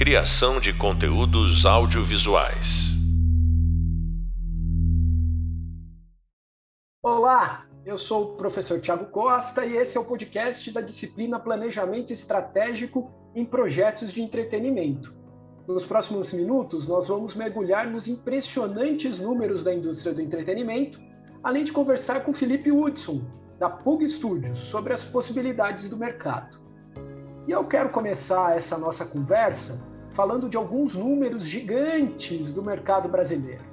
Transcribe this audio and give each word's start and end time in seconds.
Criação 0.00 0.58
de 0.58 0.72
conteúdos 0.72 1.66
audiovisuais. 1.66 2.96
Olá, 7.04 7.66
eu 7.84 7.98
sou 7.98 8.22
o 8.22 8.36
professor 8.38 8.80
Tiago 8.80 9.10
Costa 9.10 9.66
e 9.66 9.76
esse 9.76 9.98
é 9.98 10.00
o 10.00 10.04
podcast 10.06 10.72
da 10.72 10.80
disciplina 10.80 11.38
Planejamento 11.38 12.14
Estratégico 12.14 13.12
em 13.34 13.44
Projetos 13.44 14.10
de 14.14 14.22
Entretenimento. 14.22 15.12
Nos 15.68 15.84
próximos 15.84 16.32
minutos, 16.32 16.88
nós 16.88 17.08
vamos 17.08 17.34
mergulhar 17.34 17.86
nos 17.86 18.08
impressionantes 18.08 19.20
números 19.20 19.62
da 19.62 19.74
indústria 19.74 20.14
do 20.14 20.22
entretenimento, 20.22 20.98
além 21.42 21.62
de 21.62 21.72
conversar 21.72 22.24
com 22.24 22.32
Felipe 22.32 22.72
Hudson, 22.72 23.22
da 23.58 23.68
Pug 23.68 24.08
Studios, 24.08 24.60
sobre 24.60 24.94
as 24.94 25.04
possibilidades 25.04 25.90
do 25.90 25.98
mercado. 25.98 26.69
E 27.50 27.52
eu 27.52 27.64
quero 27.64 27.88
começar 27.88 28.56
essa 28.56 28.78
nossa 28.78 29.04
conversa 29.04 29.82
falando 30.10 30.48
de 30.48 30.56
alguns 30.56 30.94
números 30.94 31.44
gigantes 31.44 32.52
do 32.52 32.62
mercado 32.62 33.08
brasileiro. 33.08 33.64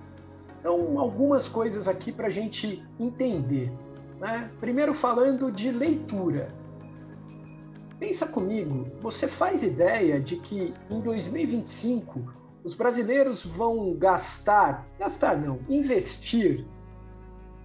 Então, 0.59 0.99
algumas 0.99 1.47
coisas 1.47 1.87
aqui 1.87 2.11
para 2.11 2.25
a 2.25 2.29
gente 2.31 2.83
entender. 2.99 3.71
Né? 4.19 4.49
Primeiro, 4.59 4.95
falando 4.95 5.51
de 5.51 5.69
leitura. 5.69 6.47
Pensa 7.99 8.25
comigo, 8.25 8.87
você 8.99 9.27
faz 9.27 9.61
ideia 9.61 10.19
de 10.19 10.37
que 10.37 10.73
em 10.89 10.99
2025 10.99 12.33
os 12.63 12.73
brasileiros 12.73 13.45
vão 13.45 13.93
gastar, 13.93 14.87
gastar 14.97 15.39
não, 15.39 15.59
investir 15.69 16.65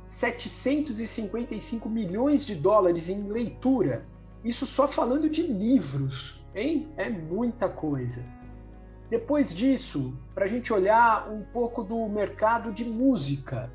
755 0.08 1.88
milhões 1.88 2.44
de 2.44 2.54
dólares 2.54 3.08
em 3.08 3.30
leitura. 3.30 4.11
Isso 4.44 4.66
só 4.66 4.88
falando 4.88 5.30
de 5.30 5.42
livros, 5.42 6.44
hein? 6.54 6.88
É 6.96 7.08
muita 7.08 7.68
coisa. 7.68 8.24
Depois 9.08 9.54
disso, 9.54 10.16
para 10.34 10.46
a 10.46 10.48
gente 10.48 10.72
olhar 10.72 11.30
um 11.30 11.42
pouco 11.42 11.84
do 11.84 12.08
mercado 12.08 12.72
de 12.72 12.84
música. 12.84 13.70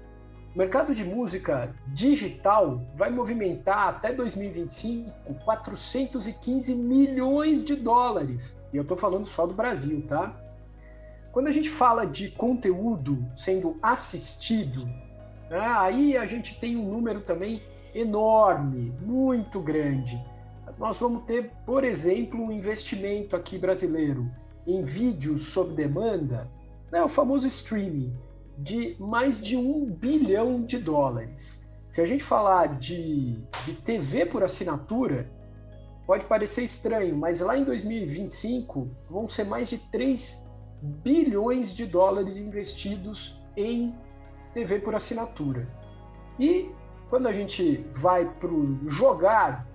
O 0.54 0.58
mercado 0.58 0.94
de 0.96 1.06
música 1.06 1.74
digital 1.88 2.82
vai 2.96 3.12
movimentar 3.12 3.90
até 3.90 4.12
2025 4.12 5.36
415 5.46 6.74
milhões 6.74 7.64
de 7.64 7.76
dólares. 7.76 8.59
E 8.74 8.78
eu 8.78 8.81
estou 8.81 8.98
falando 8.98 9.26
só 9.26 9.46
do 9.46 9.54
Brasil, 9.54 10.04
tá? 10.08 10.36
Quando 11.31 11.48
a 11.48 11.52
gente 11.52 11.70
fala 11.70 12.06
de 12.06 12.31
conteúdo 12.31 13.24
sendo 13.36 13.78
assistido, 13.81 14.86
né, 15.50 15.62
aí 15.78 16.18
a 16.18 16.26
gente 16.26 16.59
tem 16.59 16.76
um 16.76 16.92
número 16.92 17.22
também 17.22 17.62
enorme, 17.94 18.92
muito 19.00 19.59
grande. 19.62 20.20
Nós 20.78 20.97
vamos 20.97 21.23
ter, 21.23 21.52
por 21.66 21.83
exemplo, 21.83 22.39
um 22.39 22.52
investimento 22.52 23.36
aqui 23.36 23.58
brasileiro 23.58 24.30
em 24.66 24.84
vídeos 24.84 25.47
sob 25.47 25.73
demanda, 25.73 26.50
né, 26.92 27.03
o 27.03 27.08
famoso 27.08 27.47
streaming, 27.47 28.14
de 28.58 28.95
mais 29.00 29.42
de 29.42 29.56
um 29.56 29.86
bilhão 29.86 30.64
de 30.64 30.78
dólares. 30.78 31.61
Se 31.89 32.02
a 32.02 32.06
gente 32.06 32.23
falar 32.23 32.78
de, 32.78 33.42
de 33.66 33.73
TV 33.73 34.25
por 34.25 34.44
assinatura, 34.44 35.30
pode 36.06 36.25
parecer 36.25 36.64
estranho, 36.64 37.16
mas 37.17 37.41
lá 37.41 37.58
em 37.58 37.64
2025 37.64 38.89
vão 39.09 39.28
ser 39.28 39.45
mais 39.45 39.69
de 39.69 39.78
3 39.78 40.47
bilhões 40.81 41.73
de 41.73 41.86
dólares 41.86 42.38
investidos 42.38 43.41
em 43.56 43.95
TV 44.53 44.80
por 44.80 44.95
assinatura. 44.95 45.67
E 46.39 46.69
quando 47.09 47.28
a 47.28 47.31
gente 47.31 47.86
vai 47.94 48.25
para 48.25 48.50
o 48.50 48.88
jogar, 48.88 49.67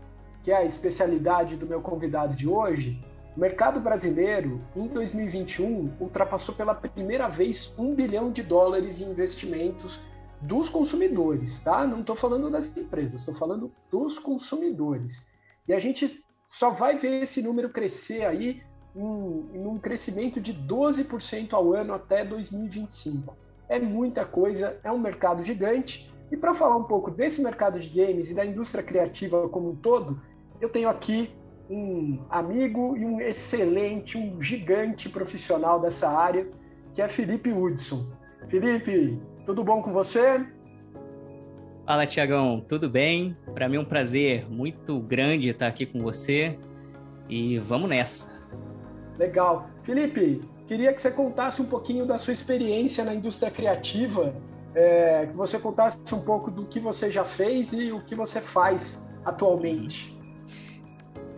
que 0.43 0.51
é 0.51 0.57
a 0.57 0.65
especialidade 0.65 1.57
do 1.57 1.67
meu 1.67 1.81
convidado 1.81 2.35
de 2.35 2.49
hoje, 2.49 3.01
o 3.37 3.41
mercado 3.41 3.81
brasileiro, 3.81 4.61
em 4.77 4.87
2021, 4.89 5.93
ultrapassou 5.99 6.55
pela 6.55 6.75
primeira 6.75 7.29
vez 7.29 7.75
um 7.79 7.95
bilhão 7.95 8.31
de 8.31 8.43
dólares 8.43 9.01
em 9.01 9.11
investimentos 9.11 10.01
dos 10.43 10.69
consumidores, 10.69 11.61
tá? 11.61 11.87
Não 11.87 12.01
estou 12.01 12.17
falando 12.17 12.51
das 12.51 12.67
empresas, 12.77 13.21
estou 13.21 13.33
falando 13.33 13.73
dos 13.91 14.19
consumidores. 14.19 15.27
E 15.67 15.73
a 15.73 15.79
gente 15.79 16.23
só 16.47 16.71
vai 16.71 16.97
ver 16.99 17.23
esse 17.23 17.41
número 17.41 17.71
crescer 17.71 18.27
aí 18.27 18.63
em, 18.95 19.67
um 19.67 19.79
crescimento 19.79 20.41
de 20.41 20.53
12% 20.53 21.55
ao 21.55 21.73
ano 21.73 21.95
até 21.95 22.25
2025. 22.25 23.35
É 23.69 23.79
muita 23.79 24.27
coisa, 24.27 24.79
é 24.85 24.93
um 24.93 24.99
mercado 24.99 25.43
gigante. 25.43 26.13
E 26.31 26.37
para 26.37 26.53
falar 26.53 26.77
um 26.77 26.85
pouco 26.85 27.11
desse 27.11 27.43
mercado 27.43 27.79
de 27.79 27.89
games 27.89 28.31
e 28.31 28.35
da 28.35 28.45
indústria 28.45 28.83
criativa 28.83 29.49
como 29.49 29.71
um 29.71 29.77
todo, 29.77 30.21
eu 30.63 30.69
tenho 30.69 30.89
aqui 30.89 31.29
um 31.69 32.21
amigo 32.31 32.97
e 32.97 33.05
um 33.05 33.21
excelente, 33.21 34.17
um 34.17 34.41
gigante 34.41 35.09
profissional 35.09 35.81
dessa 35.81 36.09
área, 36.09 36.49
que 36.95 37.03
é 37.03 37.09
Felipe 37.09 37.53
Hudson. 37.53 38.13
Felipe, 38.49 39.21
tudo 39.45 39.65
bom 39.65 39.83
com 39.83 39.93
você? 39.93 40.47
Fala, 41.85 42.07
Tiagão, 42.07 42.65
tudo 42.69 42.89
bem? 42.89 43.37
Para 43.53 43.69
mim 43.69 43.77
é 43.77 43.81
um 43.81 43.85
prazer 43.85 44.49
muito 44.49 45.01
grande 45.01 45.49
estar 45.49 45.67
aqui 45.67 45.85
com 45.85 45.99
você 45.99 46.57
e 47.29 47.59
vamos 47.59 47.91
nessa. 47.91 48.41
Legal. 49.19 49.69
Felipe, 49.83 50.43
queria 50.69 50.93
que 50.93 51.03
você 51.03 51.11
contasse 51.11 51.61
um 51.61 51.67
pouquinho 51.67 52.07
da 52.07 52.19
sua 52.19 52.33
experiência 52.33 53.05
na 53.05 53.13
indústria 53.13 53.51
criativa, 53.51 54.33
é, 54.77 55.27
que 55.27 55.37
você 55.37 55.59
contasse 55.59 55.99
um 56.15 56.21
pouco 56.21 56.53
do 56.53 56.67
que 56.67 56.79
você 56.79 57.11
já 57.11 57.25
fez 57.25 57.73
e 57.73 57.91
o 57.91 58.01
que 58.01 58.15
você 58.15 58.41
faz 58.41 59.11
atualmente. 59.25 60.22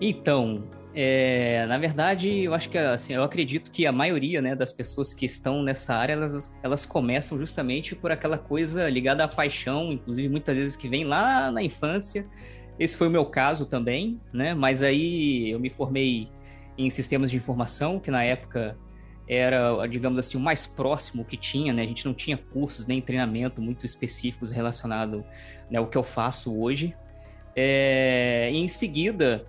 Então, 0.06 0.64
é, 0.94 1.64
na 1.64 1.78
verdade, 1.78 2.28
eu 2.28 2.52
acho 2.52 2.68
que 2.68 2.76
assim, 2.76 3.14
eu 3.14 3.22
acredito 3.22 3.70
que 3.70 3.86
a 3.86 3.90
maioria 3.90 4.42
né, 4.42 4.54
das 4.54 4.70
pessoas 4.70 5.14
que 5.14 5.24
estão 5.24 5.62
nessa 5.62 5.94
área, 5.96 6.12
elas, 6.12 6.54
elas 6.62 6.84
começam 6.84 7.38
justamente 7.38 7.96
por 7.96 8.12
aquela 8.12 8.36
coisa 8.36 8.86
ligada 8.90 9.24
à 9.24 9.28
paixão, 9.28 9.90
inclusive 9.94 10.28
muitas 10.28 10.54
vezes 10.54 10.76
que 10.76 10.90
vem 10.90 11.04
lá 11.04 11.50
na 11.50 11.62
infância. 11.62 12.28
Esse 12.78 12.94
foi 12.98 13.08
o 13.08 13.10
meu 13.10 13.24
caso 13.24 13.64
também, 13.64 14.20
né? 14.30 14.52
Mas 14.52 14.82
aí 14.82 15.48
eu 15.48 15.58
me 15.58 15.70
formei 15.70 16.28
em 16.76 16.90
sistemas 16.90 17.30
de 17.30 17.38
informação, 17.38 17.98
que 17.98 18.10
na 18.10 18.22
época 18.24 18.76
era, 19.26 19.86
digamos 19.86 20.18
assim, 20.18 20.36
o 20.36 20.40
mais 20.40 20.66
próximo 20.66 21.24
que 21.24 21.38
tinha, 21.38 21.72
né? 21.72 21.80
A 21.80 21.86
gente 21.86 22.04
não 22.04 22.12
tinha 22.12 22.36
cursos 22.36 22.86
nem 22.86 23.00
treinamento 23.00 23.62
muito 23.62 23.86
específicos 23.86 24.50
relacionados 24.50 25.24
né, 25.70 25.78
ao 25.78 25.86
que 25.86 25.96
eu 25.96 26.02
faço 26.02 26.60
hoje. 26.60 26.94
É, 27.56 28.50
em 28.52 28.68
seguida, 28.68 29.46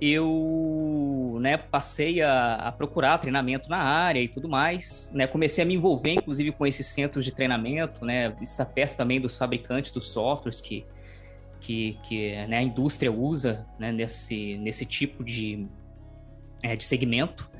eu 0.00 1.36
né, 1.40 1.58
passei 1.58 2.22
a, 2.22 2.54
a, 2.54 2.72
procurar 2.72 3.18
treinamento 3.18 3.68
na 3.68 3.78
área 3.78 4.20
e 4.20 4.28
tudo 4.28 4.48
mais. 4.48 5.10
Né, 5.14 5.26
comecei 5.26 5.62
a 5.62 5.66
me 5.66 5.74
envolver, 5.74 6.14
inclusive, 6.14 6.52
com 6.52 6.66
esses 6.66 6.86
centros 6.86 7.24
de 7.24 7.34
treinamento, 7.34 8.04
né, 8.04 8.34
estar 8.40 8.64
perto 8.64 8.96
também 8.96 9.20
dos 9.20 9.36
fabricantes 9.36 9.92
dos 9.92 10.08
softwares 10.08 10.60
que, 10.60 10.86
que, 11.60 11.98
que 12.04 12.46
né, 12.46 12.58
a 12.58 12.62
indústria 12.62 13.12
usa 13.12 13.66
né, 13.78 13.92
nesse, 13.92 14.56
nesse 14.56 14.86
tipo 14.86 15.22
de, 15.22 15.66
é, 16.62 16.74
de 16.74 16.84
segmento. 16.84 17.50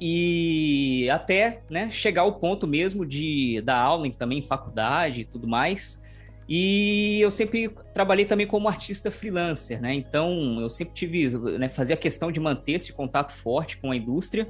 E 0.00 1.08
até 1.10 1.62
né, 1.70 1.90
chegar 1.90 2.22
ao 2.22 2.34
ponto 2.34 2.66
mesmo 2.66 3.06
de 3.06 3.60
dar 3.64 3.78
aula 3.78 4.08
também 4.12 4.38
em 4.38 4.42
faculdade 4.42 5.20
e 5.20 5.24
tudo 5.24 5.46
mais. 5.46 6.02
E 6.48 7.20
eu 7.20 7.30
sempre 7.30 7.68
trabalhei 7.92 8.24
também 8.24 8.46
como 8.46 8.68
artista 8.68 9.10
freelancer, 9.10 9.82
né? 9.82 9.92
Então 9.92 10.58
eu 10.60 10.70
sempre 10.70 10.94
tive, 10.94 11.28
né, 11.58 11.68
fazia 11.68 11.96
questão 11.96 12.32
de 12.32 12.40
manter 12.40 12.72
esse 12.72 12.92
contato 12.92 13.32
forte 13.32 13.76
com 13.76 13.90
a 13.90 13.96
indústria, 13.96 14.48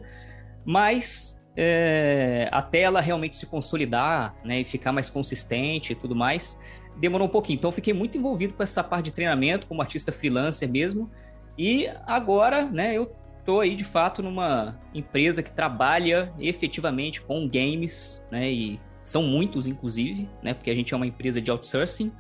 mas 0.64 1.42
é, 1.56 2.48
até 2.52 2.82
ela 2.82 3.00
realmente 3.00 3.36
se 3.36 3.46
consolidar, 3.46 4.36
né, 4.44 4.60
e 4.60 4.64
ficar 4.64 4.92
mais 4.92 5.10
consistente 5.10 5.92
e 5.92 5.96
tudo 5.96 6.14
mais, 6.14 6.60
demorou 6.96 7.26
um 7.26 7.30
pouquinho. 7.30 7.56
Então 7.56 7.72
fiquei 7.72 7.92
muito 7.92 8.16
envolvido 8.16 8.54
com 8.54 8.62
essa 8.62 8.84
parte 8.84 9.06
de 9.06 9.12
treinamento 9.12 9.66
como 9.66 9.82
artista 9.82 10.12
freelancer 10.12 10.70
mesmo. 10.70 11.10
E 11.58 11.88
agora, 12.06 12.64
né, 12.66 12.96
eu 12.96 13.12
tô 13.44 13.58
aí 13.58 13.74
de 13.74 13.82
fato 13.82 14.22
numa 14.22 14.78
empresa 14.94 15.42
que 15.42 15.50
trabalha 15.50 16.32
efetivamente 16.38 17.20
com 17.20 17.48
games, 17.48 18.24
né, 18.30 18.52
e 18.52 18.80
são 19.08 19.22
muitos, 19.22 19.66
inclusive, 19.66 20.28
né? 20.42 20.52
Porque 20.52 20.70
a 20.70 20.74
gente 20.74 20.92
é 20.92 20.96
uma 20.96 21.06
empresa 21.06 21.40
de 21.40 21.50
outsourcing. 21.50 22.12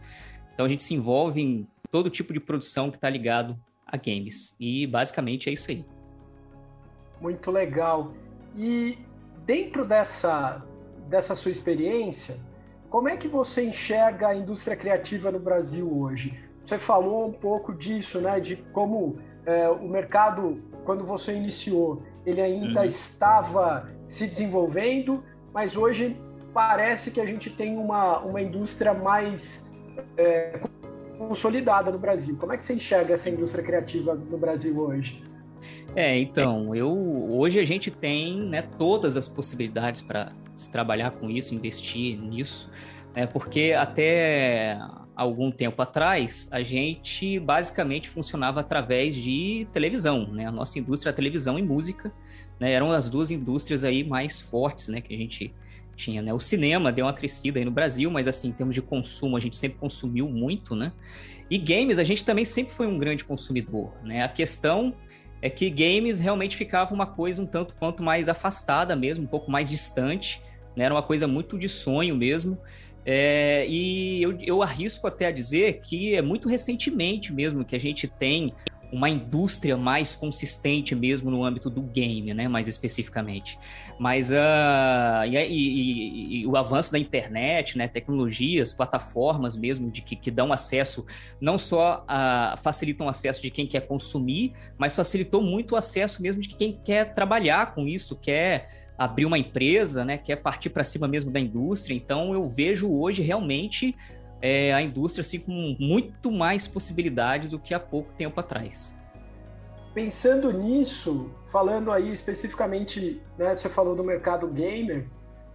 Então 0.54 0.64
a 0.64 0.68
gente 0.68 0.82
se 0.82 0.94
envolve 0.94 1.42
em 1.42 1.68
todo 1.90 2.08
tipo 2.08 2.32
de 2.32 2.40
produção 2.40 2.90
que 2.90 2.96
está 2.96 3.10
ligado 3.10 3.58
a 3.86 3.96
games. 3.98 4.56
E 4.58 4.86
basicamente 4.86 5.50
é 5.50 5.52
isso 5.52 5.70
aí. 5.70 5.84
Muito 7.20 7.50
legal. 7.50 8.14
E 8.56 8.98
dentro 9.44 9.84
dessa, 9.84 10.64
dessa 11.08 11.36
sua 11.36 11.50
experiência, 11.50 12.40
como 12.88 13.06
é 13.06 13.18
que 13.18 13.28
você 13.28 13.66
enxerga 13.66 14.28
a 14.28 14.34
indústria 14.34 14.74
criativa 14.74 15.30
no 15.30 15.38
Brasil 15.38 15.94
hoje? 15.94 16.42
Você 16.64 16.78
falou 16.78 17.28
um 17.28 17.32
pouco 17.32 17.74
disso, 17.74 18.18
né? 18.18 18.40
De 18.40 18.56
como 18.56 19.18
é, 19.44 19.68
o 19.68 19.86
mercado, 19.86 20.62
quando 20.86 21.04
você 21.04 21.34
iniciou, 21.34 22.02
ele 22.24 22.40
ainda 22.40 22.80
uhum. 22.80 22.86
estava 22.86 23.86
se 24.06 24.26
desenvolvendo, 24.26 25.22
mas 25.52 25.76
hoje 25.76 26.16
parece 26.52 27.10
que 27.10 27.20
a 27.20 27.26
gente 27.26 27.50
tem 27.50 27.76
uma, 27.76 28.18
uma 28.20 28.40
indústria 28.40 28.94
mais 28.94 29.70
é, 30.16 30.60
consolidada 31.18 31.90
no 31.90 31.98
Brasil. 31.98 32.36
Como 32.36 32.52
é 32.52 32.56
que 32.56 32.64
você 32.64 32.74
enxerga 32.74 33.14
essa 33.14 33.28
indústria 33.28 33.62
criativa 33.62 34.14
no 34.14 34.38
Brasil 34.38 34.78
hoje? 34.78 35.22
É, 35.94 36.16
então, 36.18 36.74
eu 36.74 36.88
hoje 37.30 37.58
a 37.58 37.64
gente 37.64 37.90
tem 37.90 38.40
né, 38.40 38.62
todas 38.62 39.16
as 39.16 39.28
possibilidades 39.28 40.02
para 40.02 40.32
trabalhar 40.70 41.12
com 41.12 41.30
isso, 41.30 41.54
investir 41.54 42.18
nisso, 42.18 42.70
né, 43.14 43.26
porque 43.26 43.74
até 43.76 44.78
algum 45.16 45.50
tempo 45.50 45.82
atrás 45.82 46.48
a 46.52 46.62
gente 46.62 47.40
basicamente 47.40 48.08
funcionava 48.08 48.60
através 48.60 49.16
de 49.16 49.66
televisão, 49.72 50.28
né? 50.28 50.46
A 50.46 50.52
nossa 50.52 50.78
indústria, 50.78 51.10
a 51.10 51.12
televisão 51.12 51.58
e 51.58 51.62
música, 51.62 52.12
né, 52.60 52.72
eram 52.72 52.92
as 52.92 53.08
duas 53.08 53.32
indústrias 53.32 53.82
aí 53.82 54.04
mais 54.04 54.40
fortes, 54.40 54.86
né, 54.86 55.00
que 55.00 55.12
a 55.12 55.18
gente 55.18 55.52
tinha, 55.98 56.22
né? 56.22 56.32
O 56.32 56.38
cinema 56.38 56.92
deu 56.92 57.04
uma 57.04 57.12
crescida 57.12 57.58
aí 57.58 57.64
no 57.64 57.70
Brasil, 57.70 58.10
mas 58.10 58.28
assim, 58.28 58.48
em 58.48 58.52
termos 58.52 58.74
de 58.74 58.80
consumo, 58.80 59.36
a 59.36 59.40
gente 59.40 59.56
sempre 59.56 59.78
consumiu 59.78 60.28
muito, 60.28 60.74
né? 60.74 60.92
E 61.50 61.58
games, 61.58 61.98
a 61.98 62.04
gente 62.04 62.24
também 62.24 62.44
sempre 62.44 62.72
foi 62.72 62.86
um 62.86 62.98
grande 62.98 63.24
consumidor, 63.24 63.92
né? 64.04 64.22
A 64.22 64.28
questão 64.28 64.94
é 65.42 65.50
que 65.50 65.68
games 65.68 66.20
realmente 66.20 66.56
ficava 66.56 66.94
uma 66.94 67.06
coisa 67.06 67.42
um 67.42 67.46
tanto 67.46 67.74
quanto 67.74 68.02
mais 68.02 68.28
afastada 68.28 68.94
mesmo, 68.94 69.24
um 69.24 69.28
pouco 69.28 69.50
mais 69.50 69.68
distante, 69.68 70.40
né? 70.76 70.84
Era 70.84 70.94
uma 70.94 71.02
coisa 71.02 71.26
muito 71.26 71.58
de 71.58 71.68
sonho 71.68 72.14
mesmo. 72.14 72.58
É, 73.04 73.66
e 73.68 74.22
eu, 74.22 74.38
eu 74.40 74.62
arrisco 74.62 75.06
até 75.06 75.26
a 75.26 75.30
dizer 75.30 75.80
que 75.80 76.14
é 76.14 76.22
muito 76.22 76.48
recentemente 76.48 77.32
mesmo 77.32 77.64
que 77.64 77.74
a 77.74 77.80
gente 77.80 78.06
tem 78.06 78.52
uma 78.92 79.08
indústria 79.08 79.76
mais 79.76 80.14
consistente 80.14 80.94
mesmo 80.94 81.30
no 81.30 81.44
âmbito 81.44 81.68
do 81.68 81.82
game, 81.82 82.32
né, 82.32 82.48
mais 82.48 82.66
especificamente. 82.66 83.58
Mas 83.98 84.30
uh, 84.30 85.24
e, 85.26 85.36
e, 85.36 86.40
e, 86.42 86.46
o 86.46 86.56
avanço 86.56 86.92
da 86.92 86.98
internet, 86.98 87.76
né, 87.76 87.88
tecnologias, 87.88 88.72
plataformas 88.72 89.56
mesmo 89.56 89.90
de 89.90 90.02
que, 90.02 90.16
que 90.16 90.30
dão 90.30 90.52
acesso, 90.52 91.06
não 91.40 91.58
só 91.58 92.04
uh, 92.04 92.56
facilitam 92.58 93.06
o 93.06 93.10
acesso 93.10 93.42
de 93.42 93.50
quem 93.50 93.66
quer 93.66 93.86
consumir, 93.86 94.52
mas 94.78 94.94
facilitou 94.94 95.42
muito 95.42 95.72
o 95.72 95.76
acesso 95.76 96.22
mesmo 96.22 96.40
de 96.40 96.48
quem 96.48 96.72
quer 96.84 97.14
trabalhar 97.14 97.74
com 97.74 97.86
isso, 97.86 98.16
quer 98.16 98.88
abrir 98.98 99.26
uma 99.26 99.38
empresa, 99.38 100.04
né, 100.04 100.18
quer 100.18 100.36
partir 100.36 100.70
para 100.70 100.82
cima 100.82 101.06
mesmo 101.06 101.30
da 101.30 101.38
indústria. 101.38 101.94
Então 101.94 102.32
eu 102.32 102.48
vejo 102.48 102.92
hoje 102.92 103.22
realmente 103.22 103.94
é, 104.40 104.72
a 104.72 104.80
indústria 104.82 105.22
assim, 105.22 105.40
com 105.40 105.76
muito 105.78 106.30
mais 106.30 106.66
possibilidades 106.66 107.50
do 107.50 107.58
que 107.58 107.74
há 107.74 107.80
pouco 107.80 108.12
tempo 108.14 108.38
atrás. 108.38 108.96
Pensando 109.94 110.52
nisso, 110.52 111.30
falando 111.46 111.90
aí 111.90 112.12
especificamente, 112.12 113.20
né, 113.36 113.56
você 113.56 113.68
falou 113.68 113.96
do 113.96 114.04
mercado 114.04 114.46
gamer, 114.46 115.08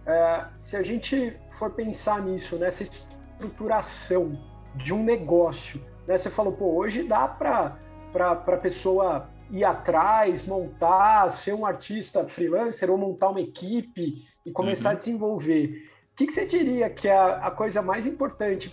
é, 0.06 0.46
se 0.56 0.76
a 0.76 0.82
gente 0.82 1.34
for 1.50 1.70
pensar 1.70 2.22
nisso, 2.22 2.56
nessa 2.56 2.82
estruturação 2.82 4.38
de 4.74 4.92
um 4.92 5.02
negócio, 5.02 5.80
né, 6.06 6.18
você 6.18 6.28
falou, 6.28 6.52
pô, 6.52 6.76
hoje 6.76 7.04
dá 7.04 7.26
para 7.26 7.78
a 8.18 8.56
pessoa 8.56 9.30
ir 9.50 9.64
atrás, 9.64 10.46
montar, 10.46 11.30
ser 11.30 11.54
um 11.54 11.64
artista 11.64 12.26
freelancer 12.26 12.90
ou 12.90 12.98
montar 12.98 13.30
uma 13.30 13.40
equipe 13.40 14.26
e 14.44 14.52
começar 14.52 14.90
uhum. 14.90 14.96
a 14.96 14.98
desenvolver. 14.98 15.90
O 16.14 16.16
que, 16.16 16.26
que 16.26 16.32
você 16.32 16.46
diria 16.46 16.88
que 16.88 17.08
é 17.08 17.16
a, 17.16 17.50
coisa 17.50 17.82
mais 17.82 18.06
importante 18.06 18.72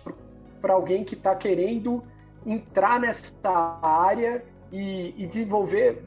para 0.62 0.74
alguém 0.74 1.04
que 1.04 1.16
está 1.16 1.36
querendo 1.36 2.04
entrar 2.46 3.00
nessa 3.00 3.80
área 3.82 4.46
e, 4.72 5.16
e 5.18 5.26
desenvolver 5.26 6.04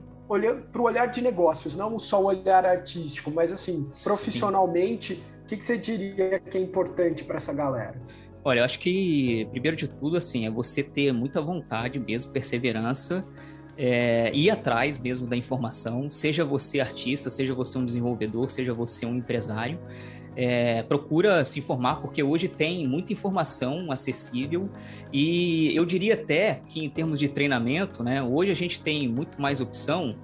para 0.70 0.81
o 0.81 0.84
olhar 0.84 1.06
de 1.06 1.20
negócios, 1.20 1.75
não 1.75 1.98
só 1.98 2.22
o 2.22 2.26
olhar 2.26 2.64
artístico, 2.64 3.32
mas 3.32 3.50
assim, 3.50 3.90
profissionalmente, 4.04 5.25
o 5.42 5.46
que, 5.48 5.56
que 5.56 5.64
você 5.64 5.76
diria 5.76 6.38
que 6.38 6.56
é 6.56 6.60
importante 6.60 7.25
para 7.25 7.38
essa 7.38 7.52
galera? 7.52 8.00
Olha, 8.44 8.60
eu 8.60 8.64
acho 8.64 8.78
que, 8.78 9.48
primeiro 9.50 9.76
de 9.76 9.88
tudo, 9.88 10.16
assim, 10.16 10.46
é 10.46 10.50
você 10.50 10.84
ter 10.84 11.12
muita 11.12 11.42
vontade 11.42 11.98
mesmo, 11.98 12.31
perseverança, 12.31 13.25
é, 13.76 14.31
ir 14.32 14.50
atrás 14.50 14.98
mesmo 14.98 15.26
da 15.26 15.36
informação, 15.36 16.08
seja 16.12 16.44
você 16.44 16.78
artista, 16.78 17.28
seja 17.28 17.52
você 17.54 17.76
um 17.76 17.84
desenvolvedor, 17.84 18.52
seja 18.52 18.72
você 18.72 19.04
um 19.04 19.16
empresário 19.16 19.81
é, 20.36 20.82
procura 20.82 21.44
se 21.44 21.58
informar, 21.58 21.96
porque 21.96 22.22
hoje 22.22 22.48
tem 22.48 22.86
muita 22.86 23.12
informação 23.12 23.90
acessível. 23.90 24.69
E 25.12 25.75
eu 25.76 25.84
diria 25.84 26.14
até 26.14 26.60
que 26.69 26.84
em 26.84 26.90
termos 26.90 27.19
de 27.19 27.28
treinamento, 27.28 28.02
né, 28.02 28.22
hoje 28.22 28.50
a 28.50 28.54
gente 28.54 28.81
tem 28.81 29.08
muito 29.08 29.40
mais 29.40 29.60
opção, 29.60 30.14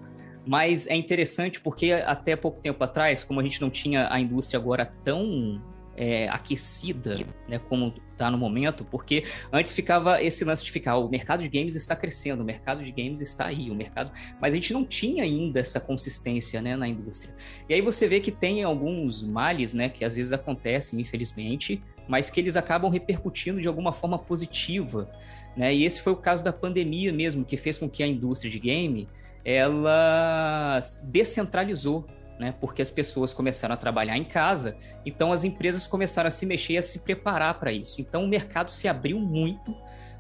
mas 0.47 0.87
é 0.87 0.97
interessante 0.97 1.61
porque 1.61 1.93
até 1.93 2.35
pouco 2.35 2.61
tempo 2.61 2.83
atrás, 2.83 3.23
como 3.23 3.41
a 3.41 3.43
gente 3.43 3.61
não 3.61 3.71
tinha 3.71 4.13
a 4.13 4.21
indústria 4.21 4.59
agora 4.59 4.93
tão 5.05 5.61
é, 6.01 6.27
aquecida, 6.31 7.19
né, 7.47 7.61
como 7.69 7.93
está 8.11 8.31
no 8.31 8.39
momento, 8.39 8.87
porque 8.87 9.25
antes 9.53 9.75
ficava 9.75 10.23
esse 10.23 10.43
lance 10.47 10.65
de 10.65 10.73
ficar, 10.73 10.97
o 10.97 11.11
mercado 11.11 11.43
de 11.43 11.49
games 11.51 11.75
está 11.75 11.95
crescendo, 11.95 12.41
o 12.41 12.45
mercado 12.45 12.83
de 12.83 12.91
games 12.91 13.21
está 13.21 13.45
aí, 13.45 13.71
o 13.71 13.75
mercado, 13.75 14.11
mas 14.41 14.55
a 14.55 14.57
gente 14.57 14.73
não 14.73 14.83
tinha 14.83 15.25
ainda 15.25 15.61
essa 15.61 15.79
consistência, 15.79 16.63
né, 16.63 16.75
na 16.75 16.89
indústria. 16.89 17.35
E 17.69 17.75
aí 17.75 17.83
você 17.83 18.09
vê 18.09 18.19
que 18.19 18.33
tem 18.33 18.65
alguns 18.65 19.23
males, 19.23 19.75
né, 19.75 19.91
que 19.91 20.03
às 20.03 20.17
vezes 20.17 20.33
acontecem, 20.33 20.99
infelizmente, 20.99 21.83
mas 22.09 22.31
que 22.31 22.41
eles 22.41 22.57
acabam 22.57 22.91
repercutindo 22.91 23.61
de 23.61 23.69
alguma 23.69 23.93
forma 23.93 24.19
positiva, 24.19 25.11
né? 25.55 25.75
E 25.75 25.85
esse 25.85 26.01
foi 26.01 26.13
o 26.13 26.17
caso 26.17 26.43
da 26.43 26.53
pandemia 26.53 27.13
mesmo, 27.13 27.45
que 27.45 27.57
fez 27.57 27.77
com 27.77 27.89
que 27.89 28.03
a 28.03 28.07
indústria 28.07 28.51
de 28.51 28.59
game 28.59 29.07
ela 29.45 30.81
descentralizou 31.05 32.07
né? 32.41 32.55
Porque 32.59 32.81
as 32.81 32.91
pessoas 32.91 33.35
começaram 33.35 33.75
a 33.75 33.77
trabalhar 33.77 34.17
em 34.17 34.25
casa, 34.25 34.75
então 35.05 35.31
as 35.31 35.45
empresas 35.45 35.87
começaram 35.87 36.27
a 36.27 36.31
se 36.31 36.47
mexer 36.47 36.73
e 36.73 36.79
a 36.79 36.83
se 36.83 37.01
preparar 37.01 37.61
para 37.61 37.71
isso. 37.71 38.01
Então 38.01 38.25
o 38.25 38.27
mercado 38.27 38.73
se 38.73 38.89
abriu 38.89 39.21
muito, 39.21 39.77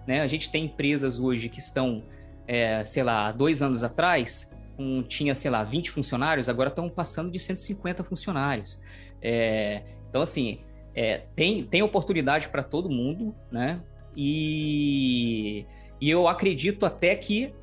né? 0.06 0.20
A 0.20 0.26
gente 0.26 0.50
tem 0.52 0.66
empresas 0.66 1.18
hoje 1.18 1.48
que 1.48 1.58
estão, 1.58 2.04
é, 2.46 2.84
sei 2.84 3.02
lá, 3.02 3.32
dois 3.32 3.62
anos 3.62 3.82
atrás, 3.82 4.54
um, 4.78 5.02
tinha, 5.02 5.34
sei 5.34 5.50
lá, 5.50 5.64
20 5.64 5.90
funcionários, 5.90 6.46
agora 6.46 6.68
estão 6.68 6.90
passando 6.90 7.32
de 7.32 7.38
150 7.38 8.04
funcionários. 8.04 8.78
É, 9.22 9.82
então, 10.10 10.20
assim, 10.20 10.60
é, 10.94 11.22
tem, 11.34 11.64
tem 11.64 11.82
oportunidade 11.82 12.50
para 12.50 12.62
todo 12.62 12.90
mundo, 12.90 13.34
né? 13.50 13.80
E, 14.14 15.64
e 15.98 16.10
eu 16.10 16.28
acredito 16.28 16.84
até 16.84 17.16
que 17.16 17.54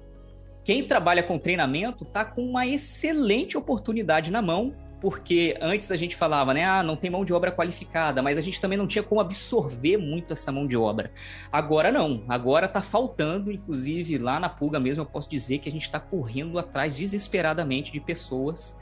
quem 0.67 0.83
trabalha 0.83 1.23
com 1.23 1.39
treinamento 1.39 2.03
está 2.03 2.25
com 2.25 2.45
uma 2.45 2.67
excelente 2.67 3.57
oportunidade 3.57 4.29
na 4.29 4.41
mão, 4.41 4.75
porque 4.99 5.57
antes 5.61 5.91
a 5.91 5.95
gente 5.95 6.13
falava, 6.13 6.53
né, 6.53 6.65
ah, 6.65 6.83
não 6.83 6.97
tem 6.97 7.09
mão 7.09 7.23
de 7.23 7.31
obra 7.31 7.53
qualificada, 7.53 8.21
mas 8.21 8.37
a 8.37 8.41
gente 8.41 8.59
também 8.59 8.77
não 8.77 8.85
tinha 8.85 9.01
como 9.01 9.21
absorver 9.21 9.95
muito 9.95 10.33
essa 10.33 10.51
mão 10.51 10.67
de 10.67 10.75
obra. 10.75 11.09
Agora 11.49 11.89
não, 11.89 12.25
agora 12.27 12.65
está 12.65 12.81
faltando, 12.81 13.49
inclusive 13.49 14.17
lá 14.17 14.41
na 14.41 14.49
Pulga 14.49 14.77
mesmo, 14.77 15.03
eu 15.03 15.05
posso 15.05 15.29
dizer 15.29 15.59
que 15.59 15.69
a 15.69 15.71
gente 15.71 15.83
está 15.83 16.01
correndo 16.01 16.59
atrás 16.59 16.97
desesperadamente 16.97 17.89
de 17.89 18.01
pessoas 18.01 18.77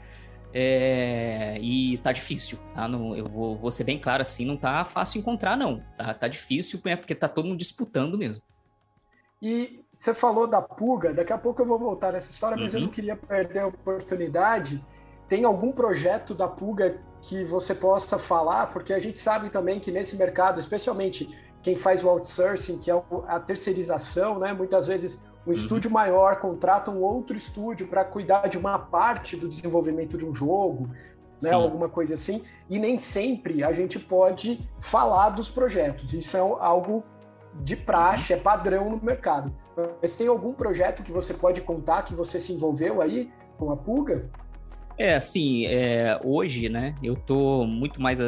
é, 0.52 1.56
e 1.60 1.98
tá 1.98 2.10
difícil, 2.10 2.58
tá? 2.74 2.88
Não, 2.88 3.14
eu 3.14 3.28
vou, 3.28 3.56
vou 3.56 3.70
ser 3.70 3.84
bem 3.84 3.96
claro 4.00 4.22
assim, 4.22 4.44
não 4.44 4.56
tá 4.56 4.84
fácil 4.84 5.20
encontrar, 5.20 5.56
não. 5.56 5.80
Tá, 5.96 6.12
tá 6.12 6.26
difícil, 6.26 6.80
é 6.84 6.96
porque 6.96 7.14
tá 7.14 7.28
todo 7.28 7.46
mundo 7.46 7.58
disputando 7.58 8.18
mesmo. 8.18 8.42
E 9.40 9.84
você 9.96 10.12
falou 10.12 10.46
da 10.46 10.60
Puga, 10.60 11.12
daqui 11.14 11.32
a 11.32 11.38
pouco 11.38 11.62
eu 11.62 11.66
vou 11.66 11.78
voltar 11.78 12.12
nessa 12.12 12.30
história, 12.30 12.56
mas 12.56 12.74
uhum. 12.74 12.78
eu 12.78 12.80
não 12.82 12.88
uhum. 12.88 12.94
queria 12.94 13.16
perder 13.16 13.60
a 13.60 13.66
oportunidade. 13.66 14.84
Tem 15.28 15.44
algum 15.44 15.72
projeto 15.72 16.34
da 16.34 16.46
Puga 16.46 16.98
que 17.22 17.44
você 17.44 17.74
possa 17.74 18.18
falar? 18.18 18.66
Porque 18.72 18.92
a 18.92 18.98
gente 18.98 19.18
sabe 19.18 19.48
também 19.48 19.80
que 19.80 19.90
nesse 19.90 20.16
mercado, 20.16 20.60
especialmente 20.60 21.34
quem 21.62 21.76
faz 21.76 22.04
o 22.04 22.08
outsourcing, 22.08 22.78
que 22.78 22.90
é 22.90 23.02
a 23.26 23.40
terceirização, 23.40 24.38
né? 24.38 24.52
Muitas 24.52 24.86
vezes 24.86 25.26
um 25.44 25.46
uhum. 25.46 25.52
estúdio 25.52 25.90
maior 25.90 26.40
contrata 26.40 26.90
um 26.90 27.02
outro 27.02 27.36
estúdio 27.36 27.88
para 27.88 28.04
cuidar 28.04 28.48
de 28.48 28.58
uma 28.58 28.78
parte 28.78 29.36
do 29.36 29.48
desenvolvimento 29.48 30.18
de 30.18 30.26
um 30.26 30.34
jogo, 30.34 30.90
né? 31.42 31.50
Alguma 31.50 31.88
coisa 31.88 32.14
assim. 32.14 32.42
E 32.68 32.78
nem 32.78 32.98
sempre 32.98 33.64
a 33.64 33.72
gente 33.72 33.98
pode 33.98 34.68
falar 34.78 35.30
dos 35.30 35.50
projetos. 35.50 36.12
Isso 36.12 36.36
é 36.36 36.40
algo 36.40 37.02
de 37.54 37.74
praxe, 37.74 38.34
é 38.34 38.36
padrão 38.36 38.90
no 38.90 39.02
mercado. 39.02 39.52
Mas 40.00 40.16
tem 40.16 40.26
algum 40.26 40.52
projeto 40.52 41.02
que 41.02 41.12
você 41.12 41.34
pode 41.34 41.60
contar 41.60 42.02
que 42.02 42.14
você 42.14 42.40
se 42.40 42.52
envolveu 42.52 43.02
aí 43.02 43.30
com 43.58 43.70
a 43.70 43.76
Pulga? 43.76 44.30
É, 44.98 45.14
assim, 45.14 45.66
é, 45.66 46.18
hoje, 46.24 46.68
né, 46.68 46.94
eu 47.02 47.14
tô 47.14 47.66
muito 47.66 48.00
mais 48.00 48.18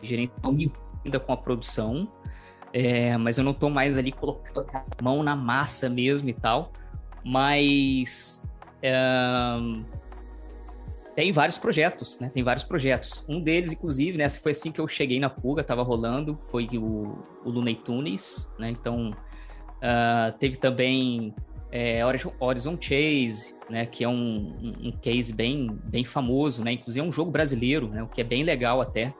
gerente 0.00 0.32
ainda 1.04 1.18
com 1.18 1.32
a 1.32 1.36
produção, 1.36 2.08
é, 2.72 3.16
mas 3.16 3.38
eu 3.38 3.44
não 3.44 3.52
tô 3.52 3.68
mais 3.68 3.98
ali 3.98 4.12
colocando 4.12 4.64
a 4.72 4.84
mão 5.02 5.22
na 5.22 5.34
massa 5.34 5.88
mesmo 5.88 6.28
e 6.28 6.32
tal, 6.32 6.72
mas 7.24 8.48
é, 8.80 8.94
tem 11.14 11.30
vários 11.32 11.58
projetos, 11.58 12.18
né? 12.18 12.28
Tem 12.28 12.42
vários 12.42 12.64
projetos. 12.64 13.24
Um 13.28 13.40
deles, 13.40 13.72
inclusive, 13.72 14.18
né? 14.18 14.28
Foi 14.30 14.52
assim 14.52 14.72
que 14.72 14.80
eu 14.80 14.88
cheguei 14.88 15.20
na 15.20 15.30
Puga, 15.30 15.62
tava 15.62 15.82
rolando, 15.82 16.36
foi 16.36 16.68
o, 16.74 17.16
o 17.44 17.50
Looney 17.50 17.76
Tunes, 17.76 18.50
né? 18.58 18.70
Então, 18.70 19.14
uh, 19.84 20.32
teve 20.38 20.56
também 20.56 21.34
é, 21.70 22.02
Horizon 22.40 22.78
Chase, 22.80 23.54
né? 23.68 23.84
Que 23.84 24.04
é 24.04 24.08
um, 24.08 24.76
um, 24.80 24.92
case 24.92 25.32
bem, 25.32 25.78
bem 25.84 26.04
famoso, 26.04 26.62
né? 26.64 26.72
Inclusive 26.72 27.04
é 27.04 27.08
um 27.08 27.12
jogo 27.12 27.30
brasileiro, 27.30 27.88
né? 27.88 28.02
O 28.02 28.06
que 28.06 28.20
é 28.20 28.24
bem 28.24 28.42
legal 28.44 28.80
até 28.80 29.12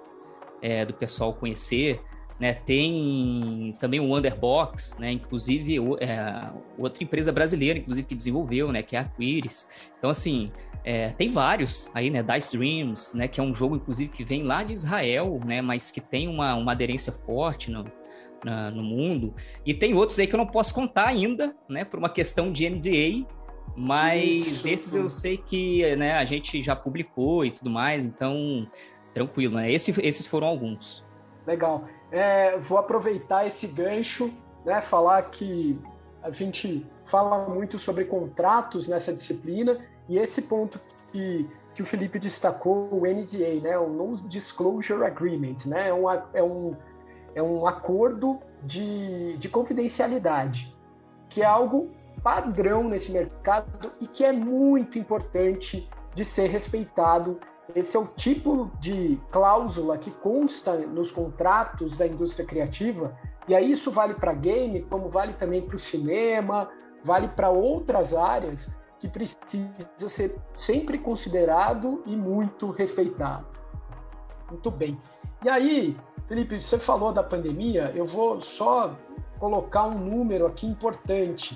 é, 0.63 0.85
do 0.85 0.95
pessoal 0.95 1.35
conhecer. 1.35 2.01
né? 2.39 2.55
Tem 2.55 3.77
também 3.81 3.99
o 3.99 4.09
Wonderbox, 4.09 4.97
né? 4.99 5.11
Inclusive 5.11 5.79
é, 6.01 6.51
outra 6.79 7.03
empresa 7.03 7.33
brasileira, 7.33 7.79
inclusive 7.79 8.07
que 8.07 8.15
desenvolveu, 8.15 8.71
né? 8.71 8.83
Que 8.83 8.95
é 8.95 9.01
a 9.01 9.05
Quiris. 9.05 9.69
Então 9.99 10.11
assim, 10.11 10.53
é, 10.85 11.09
tem 11.09 11.31
vários 11.31 11.91
aí, 11.93 12.09
né? 12.09 12.23
Dice 12.23 12.57
Dreams, 12.57 13.17
né? 13.17 13.27
Que 13.27 13.41
é 13.41 13.43
um 13.43 13.55
jogo 13.55 13.75
inclusive 13.75 14.11
que 14.11 14.23
vem 14.23 14.45
lá 14.45 14.63
de 14.63 14.73
Israel, 14.73 15.41
né? 15.45 15.61
Mas 15.61 15.91
que 15.91 16.01
tem 16.01 16.29
uma, 16.29 16.55
uma 16.55 16.71
aderência 16.71 17.13
forte 17.13 17.69
no, 17.69 17.85
na, 18.45 18.71
no 18.71 18.83
mundo. 18.83 19.35
E 19.65 19.73
tem 19.73 19.95
outros 19.95 20.19
aí 20.19 20.27
que 20.27 20.35
eu 20.35 20.39
não 20.39 20.47
posso 20.47 20.75
contar 20.75 21.07
ainda, 21.07 21.57
né? 21.69 21.85
Por 21.85 21.99
uma 21.99 22.11
questão 22.11 22.53
de 22.53 22.69
NDA. 22.69 23.27
Mas 23.77 24.47
Isso. 24.47 24.69
esses 24.69 24.95
eu 24.95 25.11
sei 25.11 25.37
que 25.37 25.97
né, 25.97 26.13
a 26.13 26.25
gente 26.25 26.63
já 26.63 26.77
publicou 26.77 27.45
e 27.45 27.51
tudo 27.51 27.71
mais, 27.71 28.05
então 28.05 28.69
tranquilo, 29.13 29.57
né? 29.57 29.73
Esse, 29.73 29.93
esses 30.03 30.27
foram 30.27 30.47
alguns. 30.47 31.05
Legal. 31.47 31.85
É, 32.13 32.57
vou 32.59 32.79
aproveitar 32.79 33.47
esse 33.47 33.67
gancho, 33.67 34.33
né? 34.65 34.81
Falar 34.81 35.23
que 35.23 35.79
a 36.23 36.31
gente 36.31 36.87
fala 37.05 37.49
muito 37.49 37.79
sobre 37.79 38.05
contratos 38.05 38.89
nessa 38.89 39.13
disciplina 39.13 39.79
e 40.09 40.19
esse 40.19 40.43
ponto 40.43 40.81
que, 41.11 41.49
que 41.75 41.83
o 41.83 41.87
Felipe 41.87 42.19
destacou, 42.19 42.89
o 42.93 43.01
NDA, 43.01 43.61
né? 43.63 43.79
O 43.79 43.89
Non-Disclosure 43.89 45.05
Agreement, 45.05 45.67
né? 45.67 45.89
É 45.89 45.95
um, 45.95 46.11
é 46.11 46.43
um, 46.43 46.77
é 47.35 47.43
um 47.43 47.67
acordo 47.67 48.41
de, 48.63 49.37
de 49.37 49.49
confidencialidade, 49.49 50.75
que 51.29 51.43
é 51.43 51.45
algo 51.45 51.91
padrão 52.23 52.85
nesse 52.89 53.13
mercado 53.13 53.93
e 54.01 54.07
que 54.07 54.25
é 54.25 54.33
muito 54.33 54.99
importante 54.99 55.89
de 56.15 56.25
ser 56.25 56.49
respeitado 56.49 57.39
esse 57.75 57.97
é 57.97 58.01
o 58.01 58.07
tipo 58.07 58.71
de 58.79 59.19
cláusula 59.31 59.97
que 59.97 60.11
consta 60.11 60.77
nos 60.87 61.11
contratos 61.11 61.97
da 61.97 62.07
indústria 62.07 62.45
criativa, 62.45 63.17
e 63.49 63.55
aí 63.55 63.73
isso 63.73 63.91
vale 63.91 64.15
para 64.15 64.33
game, 64.35 64.83
como 64.83 65.09
vale 65.09 65.33
também 65.35 65.63
para 65.63 65.77
o 65.77 65.79
cinema, 65.79 66.69
vale 67.03 67.29
para 67.29 67.49
outras 67.51 68.15
áreas 68.15 68.69
que 68.99 69.09
precisa 69.09 70.09
ser 70.09 70.39
sempre 70.55 70.99
considerado 70.99 72.03
e 72.07 72.15
muito 72.15 72.71
respeitado. 72.71 73.47
Muito 74.51 74.71
bem. 74.71 75.01
E 75.45 75.49
aí, 75.49 75.95
Felipe, 76.27 76.59
você 76.59 76.79
falou 76.79 77.13
da 77.13 77.23
pandemia, 77.23 77.93
eu 77.95 78.07
vou 78.07 78.41
só 78.41 78.97
colocar 79.39 79.85
um 79.85 79.99
número 79.99 80.47
aqui 80.47 80.67
importante. 80.67 81.55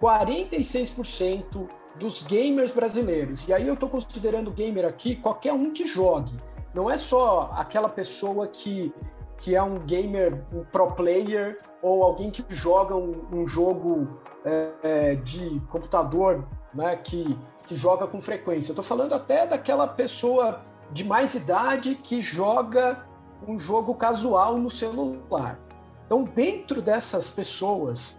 46% 0.00 1.68
dos 1.96 2.22
gamers 2.22 2.72
brasileiros. 2.72 3.46
E 3.46 3.52
aí 3.52 3.68
eu 3.68 3.74
estou 3.74 3.86
considerando 3.86 4.50
gamer 4.50 4.86
aqui 4.86 5.14
qualquer 5.14 5.52
um 5.52 5.72
que 5.74 5.84
jogue. 5.84 6.32
Não 6.72 6.88
é 6.88 6.96
só 6.96 7.50
aquela 7.54 7.90
pessoa 7.90 8.46
que, 8.46 8.94
que 9.36 9.54
é 9.54 9.62
um 9.62 9.78
gamer, 9.80 10.42
um 10.50 10.64
pro 10.64 10.92
player, 10.92 11.60
ou 11.82 12.02
alguém 12.02 12.30
que 12.30 12.42
joga 12.48 12.96
um, 12.96 13.26
um 13.30 13.46
jogo 13.46 14.08
é, 14.42 14.70
é, 14.82 15.14
de 15.16 15.60
computador, 15.68 16.46
né, 16.72 16.96
que, 16.96 17.38
que 17.66 17.74
joga 17.74 18.06
com 18.06 18.22
frequência. 18.22 18.70
Eu 18.70 18.72
estou 18.72 18.84
falando 18.84 19.12
até 19.12 19.46
daquela 19.46 19.86
pessoa 19.86 20.62
de 20.90 21.04
mais 21.04 21.34
idade 21.34 21.94
que 21.94 22.22
joga 22.22 23.06
um 23.46 23.58
jogo 23.58 23.94
casual 23.94 24.58
no 24.58 24.70
celular. 24.70 25.58
Então, 26.06 26.24
dentro 26.24 26.80
dessas 26.80 27.30
pessoas 27.30 28.18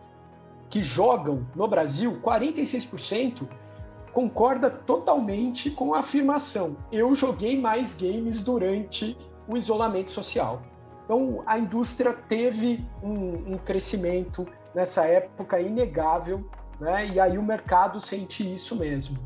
que 0.70 0.82
jogam 0.82 1.48
no 1.56 1.68
Brasil, 1.68 2.20
46% 2.22 3.48
concorda 4.14 4.70
totalmente 4.70 5.70
com 5.72 5.94
a 5.94 6.00
afirmação: 6.00 6.78
eu 6.92 7.14
joguei 7.16 7.60
mais 7.60 7.96
games 7.96 8.42
durante 8.42 9.18
o 9.48 9.58
isolamento 9.58 10.12
social. 10.12 10.62
Então, 11.06 11.42
a 11.48 11.58
indústria 11.58 12.14
teve 12.14 12.86
um, 13.02 13.54
um 13.54 13.58
crescimento 13.58 14.48
nessa 14.76 15.06
época 15.06 15.60
inegável, 15.60 16.48
né? 16.80 17.08
e 17.08 17.20
aí 17.20 17.36
o 17.38 17.44
mercado 17.44 18.00
sente 18.00 18.54
isso 18.54 18.76
mesmo. 18.76 19.18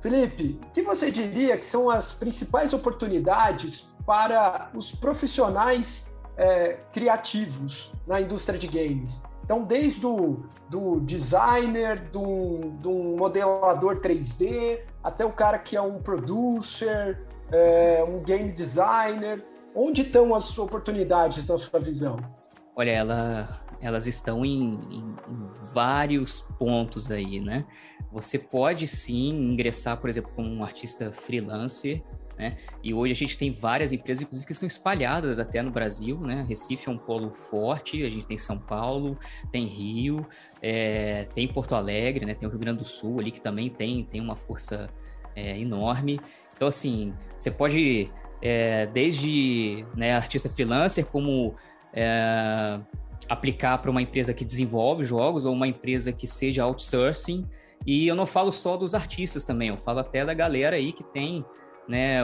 Felipe, 0.00 0.60
o 0.62 0.70
que 0.70 0.82
você 0.82 1.10
diria 1.10 1.56
que 1.56 1.64
são 1.64 1.88
as 1.88 2.12
principais 2.12 2.74
oportunidades 2.74 3.93
para 4.06 4.70
os 4.74 4.92
profissionais 4.92 6.14
é, 6.36 6.78
criativos 6.92 7.92
na 8.06 8.20
indústria 8.20 8.58
de 8.58 8.66
games? 8.66 9.22
Então, 9.44 9.62
desde 9.62 10.04
o 10.06 10.42
do 10.70 11.00
designer, 11.00 12.00
do, 12.10 12.70
do 12.80 12.90
modelador 12.90 14.00
3D, 14.00 14.80
até 15.02 15.24
o 15.24 15.32
cara 15.32 15.58
que 15.58 15.76
é 15.76 15.82
um 15.82 16.00
producer, 16.00 17.20
é, 17.52 18.02
um 18.02 18.22
game 18.22 18.50
designer, 18.50 19.44
onde 19.74 20.02
estão 20.02 20.34
as 20.34 20.58
oportunidades 20.58 21.46
na 21.46 21.58
sua 21.58 21.78
visão? 21.78 22.18
Olha, 22.74 22.90
ela, 22.90 23.60
elas 23.80 24.06
estão 24.06 24.44
em, 24.44 24.74
em, 24.90 25.16
em, 25.28 25.46
vários 25.72 26.40
pontos 26.58 27.10
aí, 27.10 27.38
né? 27.38 27.66
Você 28.10 28.38
pode 28.38 28.88
sim 28.88 29.28
ingressar, 29.28 29.98
por 29.98 30.08
exemplo, 30.08 30.32
como 30.34 30.48
um 30.48 30.64
artista 30.64 31.12
freelancer 31.12 32.02
né? 32.36 32.56
E 32.82 32.92
hoje 32.92 33.12
a 33.12 33.16
gente 33.16 33.38
tem 33.38 33.52
várias 33.52 33.92
empresas, 33.92 34.22
inclusive, 34.22 34.46
que 34.46 34.52
estão 34.52 34.66
espalhadas 34.66 35.38
até 35.38 35.62
no 35.62 35.70
Brasil. 35.70 36.18
Né? 36.18 36.44
Recife 36.48 36.88
é 36.88 36.92
um 36.92 36.98
polo 36.98 37.30
forte, 37.30 38.04
a 38.04 38.10
gente 38.10 38.26
tem 38.26 38.38
São 38.38 38.58
Paulo, 38.58 39.18
tem 39.52 39.66
Rio, 39.66 40.26
é, 40.60 41.28
tem 41.34 41.46
Porto 41.46 41.74
Alegre, 41.74 42.26
né? 42.26 42.34
tem 42.34 42.48
o 42.48 42.50
Rio 42.50 42.60
Grande 42.60 42.80
do 42.80 42.84
Sul 42.84 43.20
ali, 43.20 43.30
que 43.30 43.40
também 43.40 43.70
tem, 43.70 44.04
tem 44.04 44.20
uma 44.20 44.36
força 44.36 44.90
é, 45.34 45.58
enorme. 45.58 46.20
Então, 46.56 46.68
assim, 46.68 47.14
você 47.38 47.50
pode, 47.50 48.10
é, 48.42 48.86
desde 48.86 49.84
né, 49.96 50.14
artista 50.14 50.48
freelancer, 50.48 51.06
como 51.06 51.54
é, 51.92 52.80
aplicar 53.28 53.78
para 53.78 53.90
uma 53.90 54.02
empresa 54.02 54.34
que 54.34 54.44
desenvolve 54.44 55.04
jogos 55.04 55.44
ou 55.44 55.52
uma 55.52 55.66
empresa 55.66 56.12
que 56.12 56.26
seja 56.26 56.64
outsourcing. 56.64 57.48
E 57.86 58.06
eu 58.06 58.14
não 58.14 58.26
falo 58.26 58.50
só 58.50 58.76
dos 58.76 58.94
artistas 58.94 59.44
também, 59.44 59.68
eu 59.68 59.76
falo 59.76 59.98
até 59.98 60.24
da 60.24 60.32
galera 60.32 60.76
aí 60.76 60.92
que 60.92 61.04
tem 61.04 61.44
né, 61.88 62.20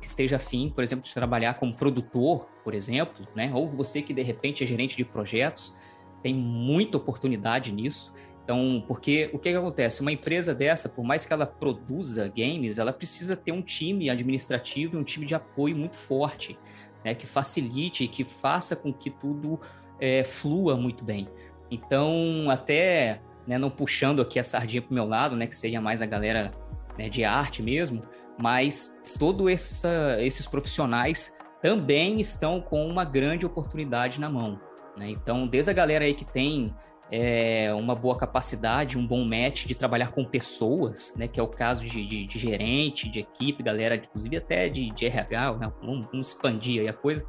que 0.00 0.06
esteja 0.06 0.36
afim, 0.36 0.70
por 0.74 0.82
exemplo, 0.82 1.04
de 1.04 1.14
trabalhar 1.14 1.54
como 1.54 1.74
produtor, 1.74 2.48
por 2.64 2.74
exemplo, 2.74 3.26
né, 3.34 3.50
ou 3.54 3.68
você 3.68 4.02
que 4.02 4.12
de 4.12 4.22
repente 4.22 4.64
é 4.64 4.66
gerente 4.66 4.96
de 4.96 5.04
projetos, 5.04 5.74
tem 6.22 6.34
muita 6.34 6.96
oportunidade 6.96 7.72
nisso. 7.72 8.12
Então, 8.42 8.82
porque 8.86 9.28
o 9.32 9.38
que, 9.38 9.50
que 9.50 9.56
acontece? 9.56 10.00
Uma 10.00 10.12
empresa 10.12 10.54
dessa, 10.54 10.88
por 10.88 11.04
mais 11.04 11.24
que 11.24 11.32
ela 11.32 11.46
produza 11.46 12.28
games, 12.28 12.78
ela 12.78 12.92
precisa 12.92 13.36
ter 13.36 13.52
um 13.52 13.62
time 13.62 14.08
administrativo 14.08 14.96
e 14.96 14.98
um 15.00 15.04
time 15.04 15.26
de 15.26 15.34
apoio 15.34 15.76
muito 15.76 15.96
forte, 15.96 16.58
né, 17.04 17.14
que 17.14 17.26
facilite, 17.26 18.06
que 18.08 18.24
faça 18.24 18.76
com 18.76 18.92
que 18.92 19.10
tudo 19.10 19.60
é, 20.00 20.24
flua 20.24 20.76
muito 20.76 21.04
bem. 21.04 21.28
Então, 21.70 22.48
até 22.50 23.20
né, 23.46 23.58
não 23.58 23.70
puxando 23.70 24.20
aqui 24.20 24.38
a 24.38 24.44
sardinha 24.44 24.82
para 24.82 24.90
o 24.90 24.94
meu 24.94 25.06
lado, 25.06 25.36
né, 25.36 25.46
que 25.46 25.56
seria 25.56 25.80
mais 25.80 26.02
a 26.02 26.06
galera 26.06 26.52
né, 26.98 27.08
de 27.08 27.24
arte 27.24 27.62
mesmo, 27.62 28.02
mas 28.38 28.98
todos 29.18 29.48
esses 29.50 30.46
profissionais 30.46 31.36
também 31.60 32.20
estão 32.20 32.60
com 32.60 32.86
uma 32.86 33.04
grande 33.04 33.46
oportunidade 33.46 34.20
na 34.20 34.28
mão. 34.28 34.60
Né? 34.96 35.10
Então, 35.10 35.46
desde 35.46 35.70
a 35.70 35.74
galera 35.74 36.04
aí 36.04 36.14
que 36.14 36.24
tem 36.24 36.74
é, 37.10 37.72
uma 37.74 37.94
boa 37.94 38.16
capacidade, 38.16 38.98
um 38.98 39.06
bom 39.06 39.24
match 39.24 39.66
de 39.66 39.74
trabalhar 39.74 40.10
com 40.10 40.24
pessoas, 40.24 41.14
né? 41.16 41.28
que 41.28 41.38
é 41.38 41.42
o 41.42 41.48
caso 41.48 41.84
de, 41.84 42.06
de, 42.06 42.26
de 42.26 42.38
gerente, 42.38 43.08
de 43.08 43.20
equipe, 43.20 43.62
galera, 43.62 43.96
inclusive 43.96 44.36
até 44.36 44.68
de, 44.68 44.90
de 44.90 45.06
RH, 45.06 45.52
né? 45.54 45.72
vamos, 45.80 46.06
vamos, 46.10 46.28
expandir 46.28 46.82
aí 46.82 46.88
a 46.88 46.92
coisa, 46.92 47.24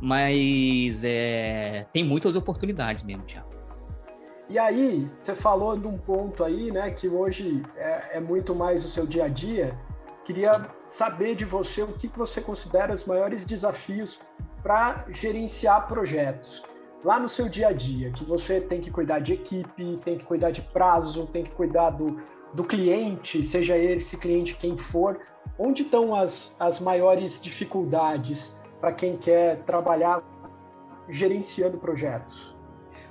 mas 0.00 1.04
é, 1.04 1.86
tem 1.92 2.04
muitas 2.04 2.36
oportunidades 2.36 3.04
mesmo, 3.04 3.24
Tiago. 3.24 3.50
E 4.48 4.58
aí, 4.58 5.08
você 5.20 5.32
falou 5.32 5.78
de 5.78 5.86
um 5.86 5.96
ponto 5.96 6.42
aí, 6.42 6.72
né, 6.72 6.90
que 6.90 7.06
hoje 7.06 7.62
é, 7.76 8.16
é 8.16 8.20
muito 8.20 8.52
mais 8.52 8.84
o 8.84 8.88
seu 8.88 9.06
dia 9.06 9.26
a 9.26 9.28
dia, 9.28 9.78
Queria 10.30 10.70
saber 10.86 11.34
de 11.34 11.44
você 11.44 11.82
o 11.82 11.88
que 11.88 12.06
você 12.06 12.40
considera 12.40 12.92
os 12.92 13.04
maiores 13.04 13.44
desafios 13.44 14.20
para 14.62 15.04
gerenciar 15.08 15.88
projetos 15.88 16.62
lá 17.04 17.18
no 17.18 17.28
seu 17.28 17.48
dia 17.48 17.66
a 17.66 17.72
dia, 17.72 18.12
que 18.12 18.24
você 18.24 18.60
tem 18.60 18.80
que 18.80 18.92
cuidar 18.92 19.18
de 19.18 19.32
equipe, 19.32 19.98
tem 20.04 20.18
que 20.18 20.24
cuidar 20.24 20.52
de 20.52 20.62
prazo, 20.62 21.26
tem 21.26 21.42
que 21.42 21.50
cuidar 21.50 21.90
do, 21.90 22.16
do 22.54 22.62
cliente, 22.62 23.42
seja 23.42 23.76
esse 23.76 24.16
cliente 24.18 24.54
quem 24.54 24.76
for. 24.76 25.18
Onde 25.58 25.82
estão 25.82 26.14
as, 26.14 26.56
as 26.60 26.78
maiores 26.78 27.42
dificuldades 27.42 28.56
para 28.80 28.92
quem 28.92 29.16
quer 29.16 29.64
trabalhar 29.64 30.22
gerenciando 31.08 31.76
projetos? 31.76 32.56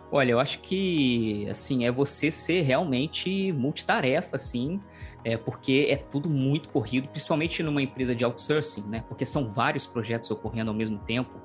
Olha, 0.09 0.31
eu 0.31 0.39
acho 0.39 0.61
que 0.61 1.49
assim 1.49 1.85
é 1.85 1.91
você 1.91 2.31
ser 2.31 2.61
realmente 2.61 3.51
multitarefa, 3.51 4.37
assim, 4.37 4.79
é, 5.23 5.37
porque 5.37 5.87
é 5.89 5.97
tudo 5.97 6.29
muito 6.29 6.69
corrido, 6.69 7.07
principalmente 7.09 7.61
numa 7.61 7.81
empresa 7.81 8.15
de 8.15 8.23
outsourcing, 8.23 8.87
né? 8.87 9.03
Porque 9.07 9.25
são 9.25 9.47
vários 9.47 9.85
projetos 9.85 10.31
ocorrendo 10.31 10.71
ao 10.71 10.75
mesmo 10.75 10.97
tempo. 10.99 11.39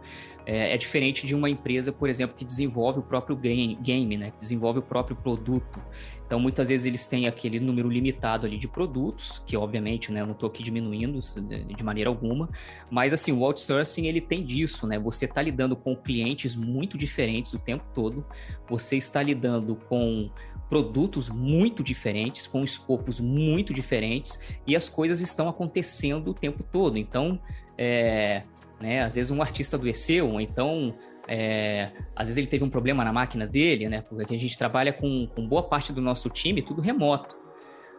É, 0.46 0.74
é 0.74 0.76
diferente 0.76 1.26
de 1.26 1.34
uma 1.34 1.48
empresa, 1.48 1.90
por 1.90 2.08
exemplo, 2.08 2.36
que 2.36 2.44
desenvolve 2.44 3.00
o 3.00 3.02
próprio 3.02 3.34
game, 3.36 4.16
né? 4.16 4.32
Desenvolve 4.38 4.78
o 4.78 4.82
próprio 4.82 5.16
produto. 5.16 5.80
Então, 6.26 6.40
muitas 6.40 6.68
vezes 6.68 6.86
eles 6.86 7.06
têm 7.06 7.26
aquele 7.26 7.60
número 7.60 7.88
limitado 7.88 8.46
ali 8.46 8.56
de 8.56 8.66
produtos, 8.66 9.42
que 9.46 9.56
obviamente, 9.56 10.10
né, 10.10 10.22
eu 10.22 10.26
não 10.26 10.32
estou 10.32 10.48
aqui 10.48 10.62
diminuindo 10.62 11.20
de 11.20 11.84
maneira 11.84 12.08
alguma, 12.08 12.48
mas 12.90 13.12
assim, 13.12 13.30
o 13.30 13.44
outsourcing 13.44 14.06
ele 14.06 14.20
tem 14.20 14.44
disso, 14.44 14.86
né? 14.86 14.98
Você 14.98 15.26
está 15.26 15.42
lidando 15.42 15.76
com 15.76 15.94
clientes 15.94 16.54
muito 16.54 16.96
diferentes 16.96 17.52
o 17.52 17.58
tempo 17.58 17.84
todo, 17.94 18.24
você 18.68 18.96
está 18.96 19.22
lidando 19.22 19.76
com 19.76 20.30
produtos 20.74 21.30
muito 21.30 21.84
diferentes, 21.84 22.48
com 22.48 22.64
escopos 22.64 23.20
muito 23.20 23.72
diferentes, 23.72 24.40
e 24.66 24.74
as 24.74 24.88
coisas 24.88 25.20
estão 25.20 25.48
acontecendo 25.48 26.32
o 26.32 26.34
tempo 26.34 26.64
todo. 26.64 26.98
Então, 26.98 27.38
é, 27.78 28.42
né, 28.80 29.04
às 29.04 29.14
vezes 29.14 29.30
um 29.30 29.40
artista 29.40 29.76
adoeceu, 29.76 30.28
ou 30.28 30.40
então 30.40 30.92
é, 31.28 31.92
às 32.16 32.26
vezes 32.26 32.38
ele 32.38 32.48
teve 32.48 32.64
um 32.64 32.68
problema 32.68 33.04
na 33.04 33.12
máquina 33.12 33.46
dele, 33.46 33.88
né? 33.88 34.00
Porque 34.00 34.34
a 34.34 34.38
gente 34.38 34.58
trabalha 34.58 34.92
com, 34.92 35.28
com 35.28 35.46
boa 35.46 35.62
parte 35.62 35.92
do 35.92 36.00
nosso 36.00 36.28
time 36.28 36.60
tudo 36.60 36.82
remoto. 36.82 37.36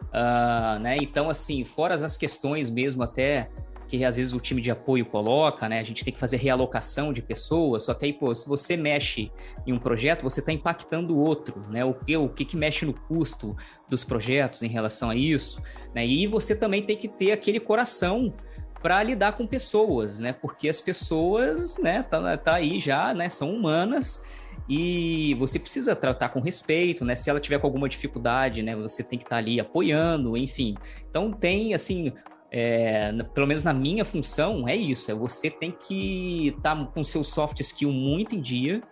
Uh, 0.08 0.78
né? 0.78 0.98
Então, 1.00 1.30
assim, 1.30 1.64
fora 1.64 1.94
as 1.94 2.18
questões 2.18 2.68
mesmo 2.68 3.02
até 3.02 3.48
que 3.88 4.04
às 4.04 4.16
vezes 4.16 4.32
o 4.32 4.40
time 4.40 4.60
de 4.60 4.70
apoio 4.70 5.06
coloca, 5.06 5.68
né? 5.68 5.78
A 5.78 5.82
gente 5.82 6.04
tem 6.04 6.12
que 6.12 6.18
fazer 6.18 6.36
realocação 6.36 7.12
de 7.12 7.22
pessoas, 7.22 7.84
só 7.84 7.94
que 7.94 8.06
aí, 8.06 8.12
pô, 8.12 8.34
se 8.34 8.48
você 8.48 8.76
mexe 8.76 9.30
em 9.66 9.72
um 9.72 9.78
projeto, 9.78 10.22
você 10.22 10.40
está 10.40 10.52
impactando 10.52 11.16
o 11.16 11.18
outro, 11.18 11.64
né? 11.70 11.84
O 11.84 11.94
que, 11.94 12.16
o 12.16 12.28
que 12.28 12.44
que 12.44 12.56
mexe 12.56 12.84
no 12.84 12.94
custo 12.94 13.56
dos 13.88 14.04
projetos 14.04 14.62
em 14.62 14.68
relação 14.68 15.10
a 15.10 15.16
isso, 15.16 15.62
né? 15.94 16.06
E 16.06 16.26
você 16.26 16.54
também 16.54 16.82
tem 16.82 16.96
que 16.96 17.08
ter 17.08 17.32
aquele 17.32 17.60
coração 17.60 18.34
para 18.82 19.02
lidar 19.02 19.32
com 19.32 19.46
pessoas, 19.46 20.20
né? 20.20 20.32
Porque 20.32 20.68
as 20.68 20.80
pessoas, 20.80 21.78
né, 21.78 22.02
tá, 22.02 22.36
tá 22.36 22.54
aí 22.54 22.78
já, 22.78 23.12
né, 23.14 23.28
são 23.28 23.52
humanas 23.52 24.24
e 24.68 25.34
você 25.38 25.58
precisa 25.58 25.94
tratar 25.94 26.30
com 26.30 26.40
respeito, 26.40 27.04
né? 27.04 27.14
Se 27.14 27.30
ela 27.30 27.40
tiver 27.40 27.58
com 27.58 27.66
alguma 27.66 27.88
dificuldade, 27.88 28.62
né, 28.62 28.74
você 28.74 29.02
tem 29.02 29.18
que 29.18 29.24
estar 29.24 29.36
tá 29.36 29.40
ali 29.40 29.60
apoiando, 29.60 30.36
enfim. 30.36 30.76
Então 31.08 31.32
tem 31.32 31.74
assim 31.74 32.12
é, 32.50 33.12
pelo 33.34 33.46
menos 33.46 33.64
na 33.64 33.72
minha 33.72 34.04
função, 34.04 34.68
é 34.68 34.76
isso: 34.76 35.10
é 35.10 35.14
você 35.14 35.50
tem 35.50 35.72
que 35.72 36.48
estar 36.48 36.76
tá 36.76 36.84
com 36.86 37.02
seu 37.02 37.24
soft 37.24 37.60
skill 37.60 37.92
muito 37.92 38.34
em 38.34 38.40
dia. 38.40 38.82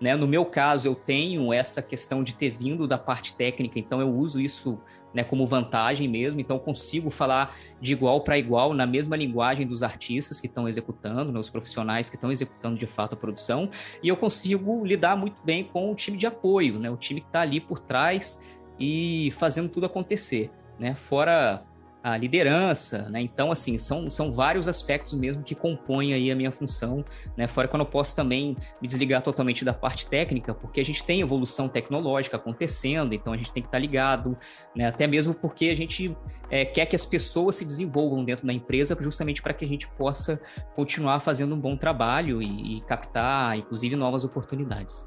Né? 0.00 0.16
No 0.16 0.26
meu 0.26 0.44
caso, 0.44 0.88
eu 0.88 0.94
tenho 0.94 1.52
essa 1.52 1.80
questão 1.80 2.22
de 2.22 2.34
ter 2.34 2.50
vindo 2.50 2.86
da 2.86 2.98
parte 2.98 3.34
técnica, 3.34 3.78
então 3.78 4.00
eu 4.00 4.08
uso 4.08 4.40
isso 4.40 4.80
né, 5.14 5.22
como 5.22 5.46
vantagem 5.46 6.08
mesmo, 6.08 6.40
então 6.40 6.58
consigo 6.58 7.08
falar 7.08 7.56
de 7.80 7.92
igual 7.92 8.20
para 8.22 8.36
igual 8.36 8.74
na 8.74 8.84
mesma 8.84 9.16
linguagem 9.16 9.64
dos 9.64 9.82
artistas 9.82 10.40
que 10.40 10.48
estão 10.48 10.68
executando, 10.68 11.30
né, 11.30 11.38
os 11.38 11.48
profissionais 11.48 12.10
que 12.10 12.16
estão 12.16 12.32
executando 12.32 12.76
de 12.76 12.86
fato 12.86 13.14
a 13.14 13.16
produção, 13.16 13.70
e 14.02 14.08
eu 14.08 14.16
consigo 14.16 14.84
lidar 14.84 15.16
muito 15.16 15.40
bem 15.44 15.62
com 15.62 15.92
o 15.92 15.94
time 15.94 16.18
de 16.18 16.26
apoio, 16.26 16.80
né, 16.80 16.90
o 16.90 16.96
time 16.96 17.20
que 17.20 17.28
está 17.28 17.42
ali 17.42 17.60
por 17.60 17.78
trás 17.78 18.42
e 18.78 19.32
fazendo 19.36 19.68
tudo 19.70 19.86
acontecer. 19.86 20.50
Né? 20.78 20.96
Fora 20.96 21.62
a 22.04 22.18
liderança, 22.18 23.08
né? 23.08 23.18
Então, 23.22 23.50
assim, 23.50 23.78
são, 23.78 24.10
são 24.10 24.30
vários 24.30 24.68
aspectos 24.68 25.14
mesmo 25.14 25.42
que 25.42 25.54
compõem 25.54 26.12
aí 26.12 26.30
a 26.30 26.36
minha 26.36 26.52
função, 26.52 27.02
né? 27.34 27.48
Fora 27.48 27.66
que 27.66 27.74
eu 27.74 27.86
posso 27.86 28.14
também 28.14 28.58
me 28.78 28.86
desligar 28.86 29.22
totalmente 29.22 29.64
da 29.64 29.72
parte 29.72 30.06
técnica, 30.06 30.52
porque 30.52 30.80
a 30.80 30.84
gente 30.84 31.02
tem 31.02 31.22
evolução 31.22 31.66
tecnológica 31.66 32.36
acontecendo, 32.36 33.14
então 33.14 33.32
a 33.32 33.38
gente 33.38 33.50
tem 33.54 33.62
que 33.62 33.68
estar 33.68 33.78
ligado, 33.78 34.36
né? 34.76 34.86
Até 34.86 35.06
mesmo 35.06 35.32
porque 35.32 35.70
a 35.70 35.74
gente 35.74 36.14
é, 36.50 36.66
quer 36.66 36.84
que 36.84 36.94
as 36.94 37.06
pessoas 37.06 37.56
se 37.56 37.64
desenvolvam 37.64 38.22
dentro 38.22 38.46
da 38.46 38.52
empresa, 38.52 38.94
justamente 39.00 39.40
para 39.40 39.54
que 39.54 39.64
a 39.64 39.68
gente 39.68 39.88
possa 39.88 40.38
continuar 40.76 41.20
fazendo 41.20 41.54
um 41.54 41.58
bom 41.58 41.74
trabalho 41.74 42.42
e, 42.42 42.76
e 42.76 42.80
captar, 42.82 43.56
inclusive, 43.56 43.96
novas 43.96 44.24
oportunidades. 44.24 45.06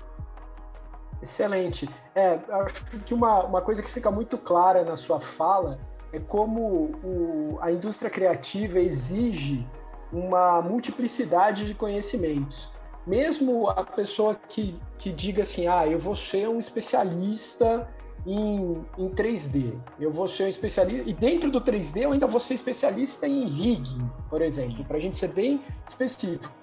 Excelente. 1.22 1.88
É, 2.16 2.40
acho 2.50 2.84
que 3.06 3.14
uma, 3.14 3.44
uma 3.44 3.62
coisa 3.62 3.84
que 3.84 3.90
fica 3.92 4.10
muito 4.10 4.36
clara 4.36 4.84
na 4.84 4.96
sua 4.96 5.20
fala 5.20 5.80
é 6.12 6.20
como 6.20 6.92
o, 7.04 7.58
a 7.62 7.72
indústria 7.72 8.10
criativa 8.10 8.80
exige 8.80 9.66
uma 10.12 10.62
multiplicidade 10.62 11.66
de 11.66 11.74
conhecimentos. 11.74 12.70
Mesmo 13.06 13.70
a 13.70 13.84
pessoa 13.84 14.36
que, 14.36 14.80
que 14.98 15.12
diga 15.12 15.44
assim, 15.44 15.68
ah, 15.68 15.88
eu 15.88 16.00
vou 16.00 16.16
ser 16.16 16.48
um 16.50 16.60
especialista 16.60 17.88
em, 18.26 18.86
em 18.98 19.10
3D, 19.10 19.74
eu 20.00 20.12
vou 20.12 20.28
ser 20.28 20.44
um 20.44 20.48
especialista, 20.48 21.10
e 21.10 21.14
dentro 21.14 21.50
do 21.50 21.62
3D 21.62 22.02
eu 22.02 22.12
ainda 22.12 22.28
vou 22.28 22.40
ser 22.40 22.56
especialista 22.56 23.28
em 23.28 23.48
rigging, 23.48 24.10
por 24.30 24.42
exemplo, 24.42 24.84
para 24.84 24.98
a 24.98 25.00
gente 25.00 25.16
ser 25.16 25.30
bem 25.30 25.62
específico. 25.88 26.54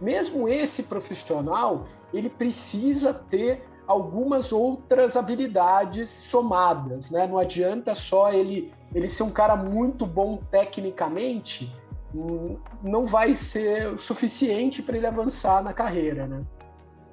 Mesmo 0.00 0.48
esse 0.48 0.82
profissional, 0.82 1.86
ele 2.12 2.28
precisa 2.28 3.14
ter 3.14 3.62
algumas 3.92 4.52
outras 4.52 5.16
habilidades 5.16 6.10
somadas, 6.10 7.10
né? 7.10 7.26
Não 7.26 7.38
adianta 7.38 7.94
só 7.94 8.32
ele 8.32 8.72
ele 8.94 9.08
ser 9.08 9.22
um 9.22 9.30
cara 9.30 9.56
muito 9.56 10.04
bom 10.04 10.36
tecnicamente, 10.36 11.72
hum, 12.14 12.58
não 12.82 13.04
vai 13.04 13.34
ser 13.34 13.98
suficiente 13.98 14.82
para 14.82 14.96
ele 14.96 15.06
avançar 15.06 15.62
na 15.62 15.72
carreira, 15.72 16.26
né? 16.26 16.44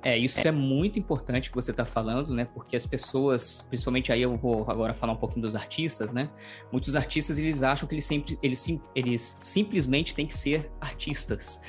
É, 0.02 0.18
isso 0.18 0.40
é 0.48 0.52
muito 0.52 0.98
importante 0.98 1.50
que 1.50 1.56
você 1.56 1.72
está 1.72 1.86
falando, 1.86 2.34
né? 2.34 2.48
Porque 2.54 2.76
as 2.76 2.86
pessoas, 2.86 3.66
principalmente 3.68 4.14
aí 4.14 4.22
eu 4.22 4.38
vou 4.38 4.66
agora 4.70 4.94
falar 4.94 5.12
um 5.12 5.18
pouquinho 5.18 5.42
dos 5.42 5.56
artistas, 5.56 6.14
né? 6.14 6.30
Muitos 6.72 6.96
artistas 6.96 7.38
eles 7.38 7.64
acham 7.64 7.88
que 7.88 7.96
eles 7.96 8.06
sempre, 8.06 8.40
eles, 8.42 8.66
eles 8.96 9.38
simplesmente 9.42 10.16
têm 10.16 10.26
que 10.26 10.36
ser 10.36 10.72
artistas 10.80 11.62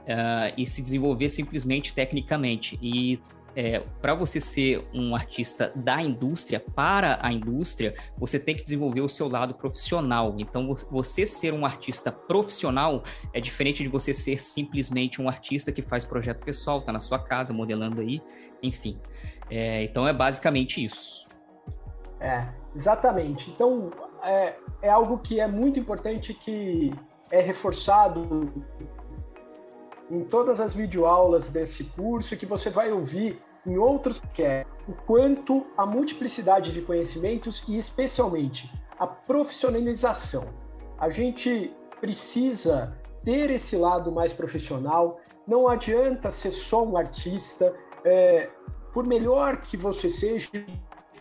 uh, 0.00 0.52
e 0.56 0.66
se 0.66 0.82
desenvolver 0.82 1.30
simplesmente 1.30 1.94
tecnicamente. 1.94 2.78
E 2.82 3.20
é, 3.56 3.80
para 4.00 4.14
você 4.14 4.40
ser 4.40 4.86
um 4.94 5.14
artista 5.14 5.72
da 5.74 6.00
indústria, 6.02 6.60
para 6.60 7.18
a 7.20 7.32
indústria, 7.32 7.94
você 8.16 8.38
tem 8.38 8.56
que 8.56 8.62
desenvolver 8.62 9.00
o 9.00 9.08
seu 9.08 9.28
lado 9.28 9.54
profissional. 9.54 10.34
Então, 10.38 10.74
você 10.90 11.26
ser 11.26 11.52
um 11.52 11.66
artista 11.66 12.12
profissional 12.12 13.02
é 13.32 13.40
diferente 13.40 13.82
de 13.82 13.88
você 13.88 14.14
ser 14.14 14.42
simplesmente 14.42 15.20
um 15.20 15.28
artista 15.28 15.72
que 15.72 15.82
faz 15.82 16.04
projeto 16.04 16.44
pessoal, 16.44 16.82
tá 16.82 16.92
na 16.92 17.00
sua 17.00 17.18
casa, 17.18 17.52
modelando 17.52 18.00
aí, 18.00 18.22
enfim. 18.62 18.98
É, 19.50 19.82
então, 19.84 20.06
é 20.06 20.12
basicamente 20.12 20.84
isso. 20.84 21.28
É, 22.20 22.48
exatamente. 22.74 23.50
Então, 23.50 23.90
é, 24.22 24.54
é 24.82 24.90
algo 24.90 25.18
que 25.18 25.40
é 25.40 25.46
muito 25.46 25.78
importante 25.78 26.34
que 26.34 26.92
é 27.30 27.40
reforçado 27.40 28.52
em 30.10 30.24
todas 30.24 30.60
as 30.60 30.74
videoaulas 30.74 31.48
desse 31.48 31.84
curso 31.84 32.36
que 32.36 32.46
você 32.46 32.70
vai 32.70 32.90
ouvir 32.90 33.40
em 33.66 33.76
outros 33.76 34.20
que 34.32 34.42
é 34.42 34.64
o 34.86 34.92
quanto 34.92 35.66
a 35.76 35.84
multiplicidade 35.84 36.72
de 36.72 36.80
conhecimentos 36.80 37.64
e 37.68 37.76
especialmente 37.76 38.72
a 38.98 39.06
profissionalização. 39.06 40.48
A 40.98 41.10
gente 41.10 41.72
precisa 42.00 42.96
ter 43.24 43.50
esse 43.50 43.76
lado 43.76 44.10
mais 44.10 44.32
profissional. 44.32 45.20
Não 45.46 45.68
adianta 45.68 46.30
ser 46.30 46.50
só 46.50 46.84
um 46.84 46.96
artista. 46.96 47.74
É, 48.04 48.48
por 48.92 49.06
melhor 49.06 49.58
que 49.58 49.76
você 49.76 50.08
seja, 50.08 50.48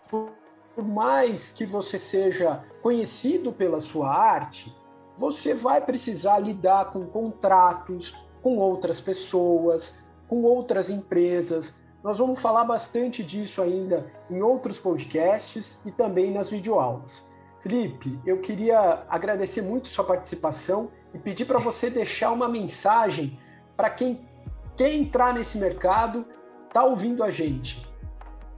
por 0.10 0.32
mais 0.78 1.52
que 1.52 1.65
você 1.65 2.00
seja 2.00 2.63
conhecido 2.82 3.52
pela 3.52 3.80
sua 3.80 4.10
arte, 4.10 4.73
você 5.17 5.54
vai 5.54 5.82
precisar 5.82 6.39
lidar 6.39 6.91
com 6.91 7.06
contratos, 7.08 8.15
com 8.41 8.58
outras 8.58 9.00
pessoas, 9.02 10.04
com 10.28 10.43
outras 10.43 10.89
empresas, 10.89 11.82
nós 12.04 12.17
vamos 12.17 12.39
falar 12.39 12.63
bastante 12.63 13.23
disso 13.23 13.62
ainda 13.62 14.06
em 14.30 14.41
outros 14.41 14.78
podcasts 14.78 15.82
e 15.86 15.91
também 15.91 16.32
nas 16.32 16.50
videoaulas. 16.50 17.30
Felipe, 17.60 18.19
eu 18.26 18.39
queria 18.39 19.04
agradecer 19.10 19.62
muito 19.62 19.88
sua 19.88 20.06
participação 20.06 20.91
e 21.13 21.17
pedir 21.17 21.45
para 21.45 21.60
você 21.60 21.89
deixar 21.89 22.32
uma 22.32 22.47
mensagem 22.47 23.39
para 23.76 23.89
quem 23.89 24.28
quer 24.76 24.93
entrar 24.93 25.34
nesse 25.34 25.58
mercado, 25.58 26.26
está 26.67 26.84
ouvindo 26.84 27.23
a 27.23 27.30
gente. 27.30 27.86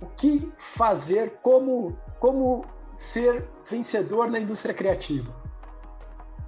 O 0.01 0.05
que 0.07 0.51
fazer, 0.57 1.39
como, 1.41 1.97
como 2.19 2.65
ser 2.95 3.47
vencedor 3.69 4.29
na 4.29 4.39
indústria 4.39 4.73
criativa? 4.73 5.33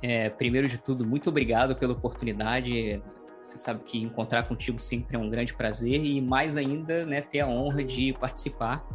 É, 0.01 0.29
primeiro 0.29 0.67
de 0.67 0.77
tudo, 0.77 1.05
muito 1.05 1.29
obrigado 1.29 1.75
pela 1.75 1.93
oportunidade. 1.93 3.01
Você 3.43 3.57
sabe 3.57 3.83
que 3.83 4.01
encontrar 4.01 4.43
contigo 4.43 4.79
sempre 4.79 5.15
é 5.15 5.19
um 5.19 5.29
grande 5.29 5.53
prazer 5.53 6.03
e 6.03 6.21
mais 6.21 6.57
ainda, 6.57 7.05
né, 7.05 7.21
ter 7.21 7.41
a 7.41 7.47
honra 7.47 7.83
de 7.83 8.13
participar 8.13 8.85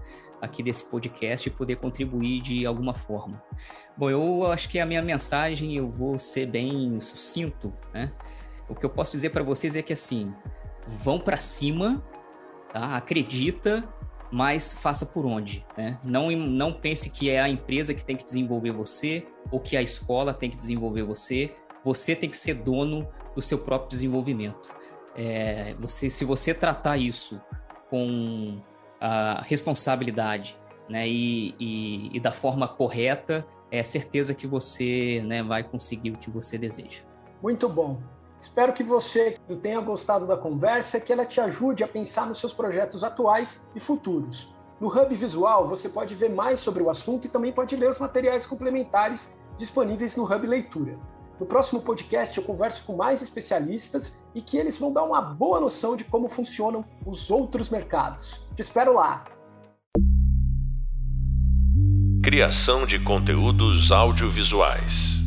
aqui 0.41 0.63
desse 0.63 0.85
podcast 0.91 1.49
e 1.49 1.53
poder 1.53 1.77
contribuir 1.77 2.43
de 2.43 2.67
alguma 2.67 2.95
forma. 2.95 3.43
Bom, 3.97 4.11
eu 4.11 4.51
acho 4.53 4.69
que 4.69 4.79
a 4.79 4.87
minha 4.87 5.03
mensagem 5.03 5.77
eu 5.77 5.91
vou 5.91 6.19
ser 6.19 6.47
bem 6.47 7.01
sucinto, 7.01 7.73
né? 7.93 8.13
O 8.69 8.75
que 8.75 8.85
eu 8.85 8.91
posso 8.91 9.13
dizer 9.13 9.31
para 9.31 9.43
vocês 9.43 9.75
é 9.75 9.83
que 9.83 9.93
assim, 9.93 10.35
vão 10.87 11.19
para 11.19 11.39
cima, 11.39 12.05
tá? 12.73 12.97
Acredita 12.97 13.89
mas 14.31 14.73
faça 14.73 15.07
por 15.07 15.25
onde. 15.25 15.65
Né? 15.77 15.99
Não, 16.03 16.31
não 16.31 16.73
pense 16.73 17.11
que 17.11 17.31
é 17.31 17.41
a 17.41 17.49
empresa 17.49 17.95
que 17.95 18.05
tem 18.05 18.17
que 18.17 18.25
desenvolver 18.25 18.73
você 18.73 19.27
ou 19.51 19.61
que 19.61 19.77
a 19.77 19.83
escola 19.83 20.35
tem 20.35 20.51
que 20.51 20.57
desenvolver 20.57 21.03
você. 21.03 21.55
Você 21.85 22.17
tem 22.17 22.29
que 22.29 22.39
ser 22.39 22.55
dono 22.55 23.09
do 23.37 23.43
seu 23.43 23.59
próprio 23.59 23.91
desenvolvimento. 23.91 24.75
É, 25.15 25.75
você, 25.79 26.11
se 26.11 26.25
você 26.25 26.53
tratar 26.53 26.97
isso 26.97 27.41
com 27.89 28.61
a 29.01 29.43
responsabilidade 29.43 30.59
né, 30.89 31.07
e, 31.07 31.55
e, 31.61 32.17
e, 32.17 32.21
da 32.21 32.33
forma 32.33 32.67
correta, 32.67 33.47
é 33.71 33.83
certeza 33.85 34.35
que 34.35 34.47
você 34.47 35.23
né, 35.25 35.43
vai 35.43 35.63
conseguir 35.63 36.11
o 36.11 36.19
que 36.19 36.31
você 36.31 36.57
deseja. 36.57 37.03
Muito 37.43 37.69
bom. 37.69 38.01
Espero 38.39 38.73
que 38.73 38.83
você 38.83 39.39
tenha 39.63 39.81
gostado 39.81 40.27
da 40.27 40.37
conversa, 40.37 41.01
que 41.01 41.13
ela 41.13 41.25
te 41.25 41.41
ajude 41.41 41.83
a 41.83 41.89
pensar 41.89 42.27
nos 42.27 42.39
seus 42.39 42.53
projetos 42.53 43.03
atuais 43.03 43.67
e 43.75 43.81
futuros. 43.81 44.55
No 44.79 44.89
Hub 44.89 45.15
Visual, 45.15 45.67
você 45.67 45.89
pode 45.89 46.15
ver 46.15 46.31
mais 46.31 46.61
sobre 46.61 46.83
o 46.83 46.91
assunto 46.91 47.27
e 47.27 47.31
também 47.31 47.53
pode 47.53 47.75
ler 47.77 47.89
os 47.89 47.99
materiais 47.99 48.45
complementares 48.45 49.31
disponíveis 49.57 50.17
no 50.17 50.25
Hub 50.25 50.47
Leitura. 50.47 50.99
No 51.39 51.45
próximo 51.45 51.83
podcast, 51.83 52.37
eu 52.39 52.45
converso 52.45 52.85
com 52.85 52.97
mais 52.97 53.21
especialistas 53.21 54.17
e 54.35 54.41
que 54.41 54.57
eles 54.57 54.79
vão 54.79 54.93
dar 54.93 55.05
uma 55.05 55.21
boa 55.21 55.61
noção 55.61 55.97
de 55.97 56.05
como 56.05 56.29
funcionam 56.29 56.85
os 57.05 57.31
outros 57.31 57.69
mercados. 57.69 58.41
Te 58.55 58.63
espero 58.63 58.95
lá! 58.95 59.25
Criação 62.23 62.87
de 62.87 62.99
conteúdos 62.99 63.93
audiovisuais. 63.93 65.26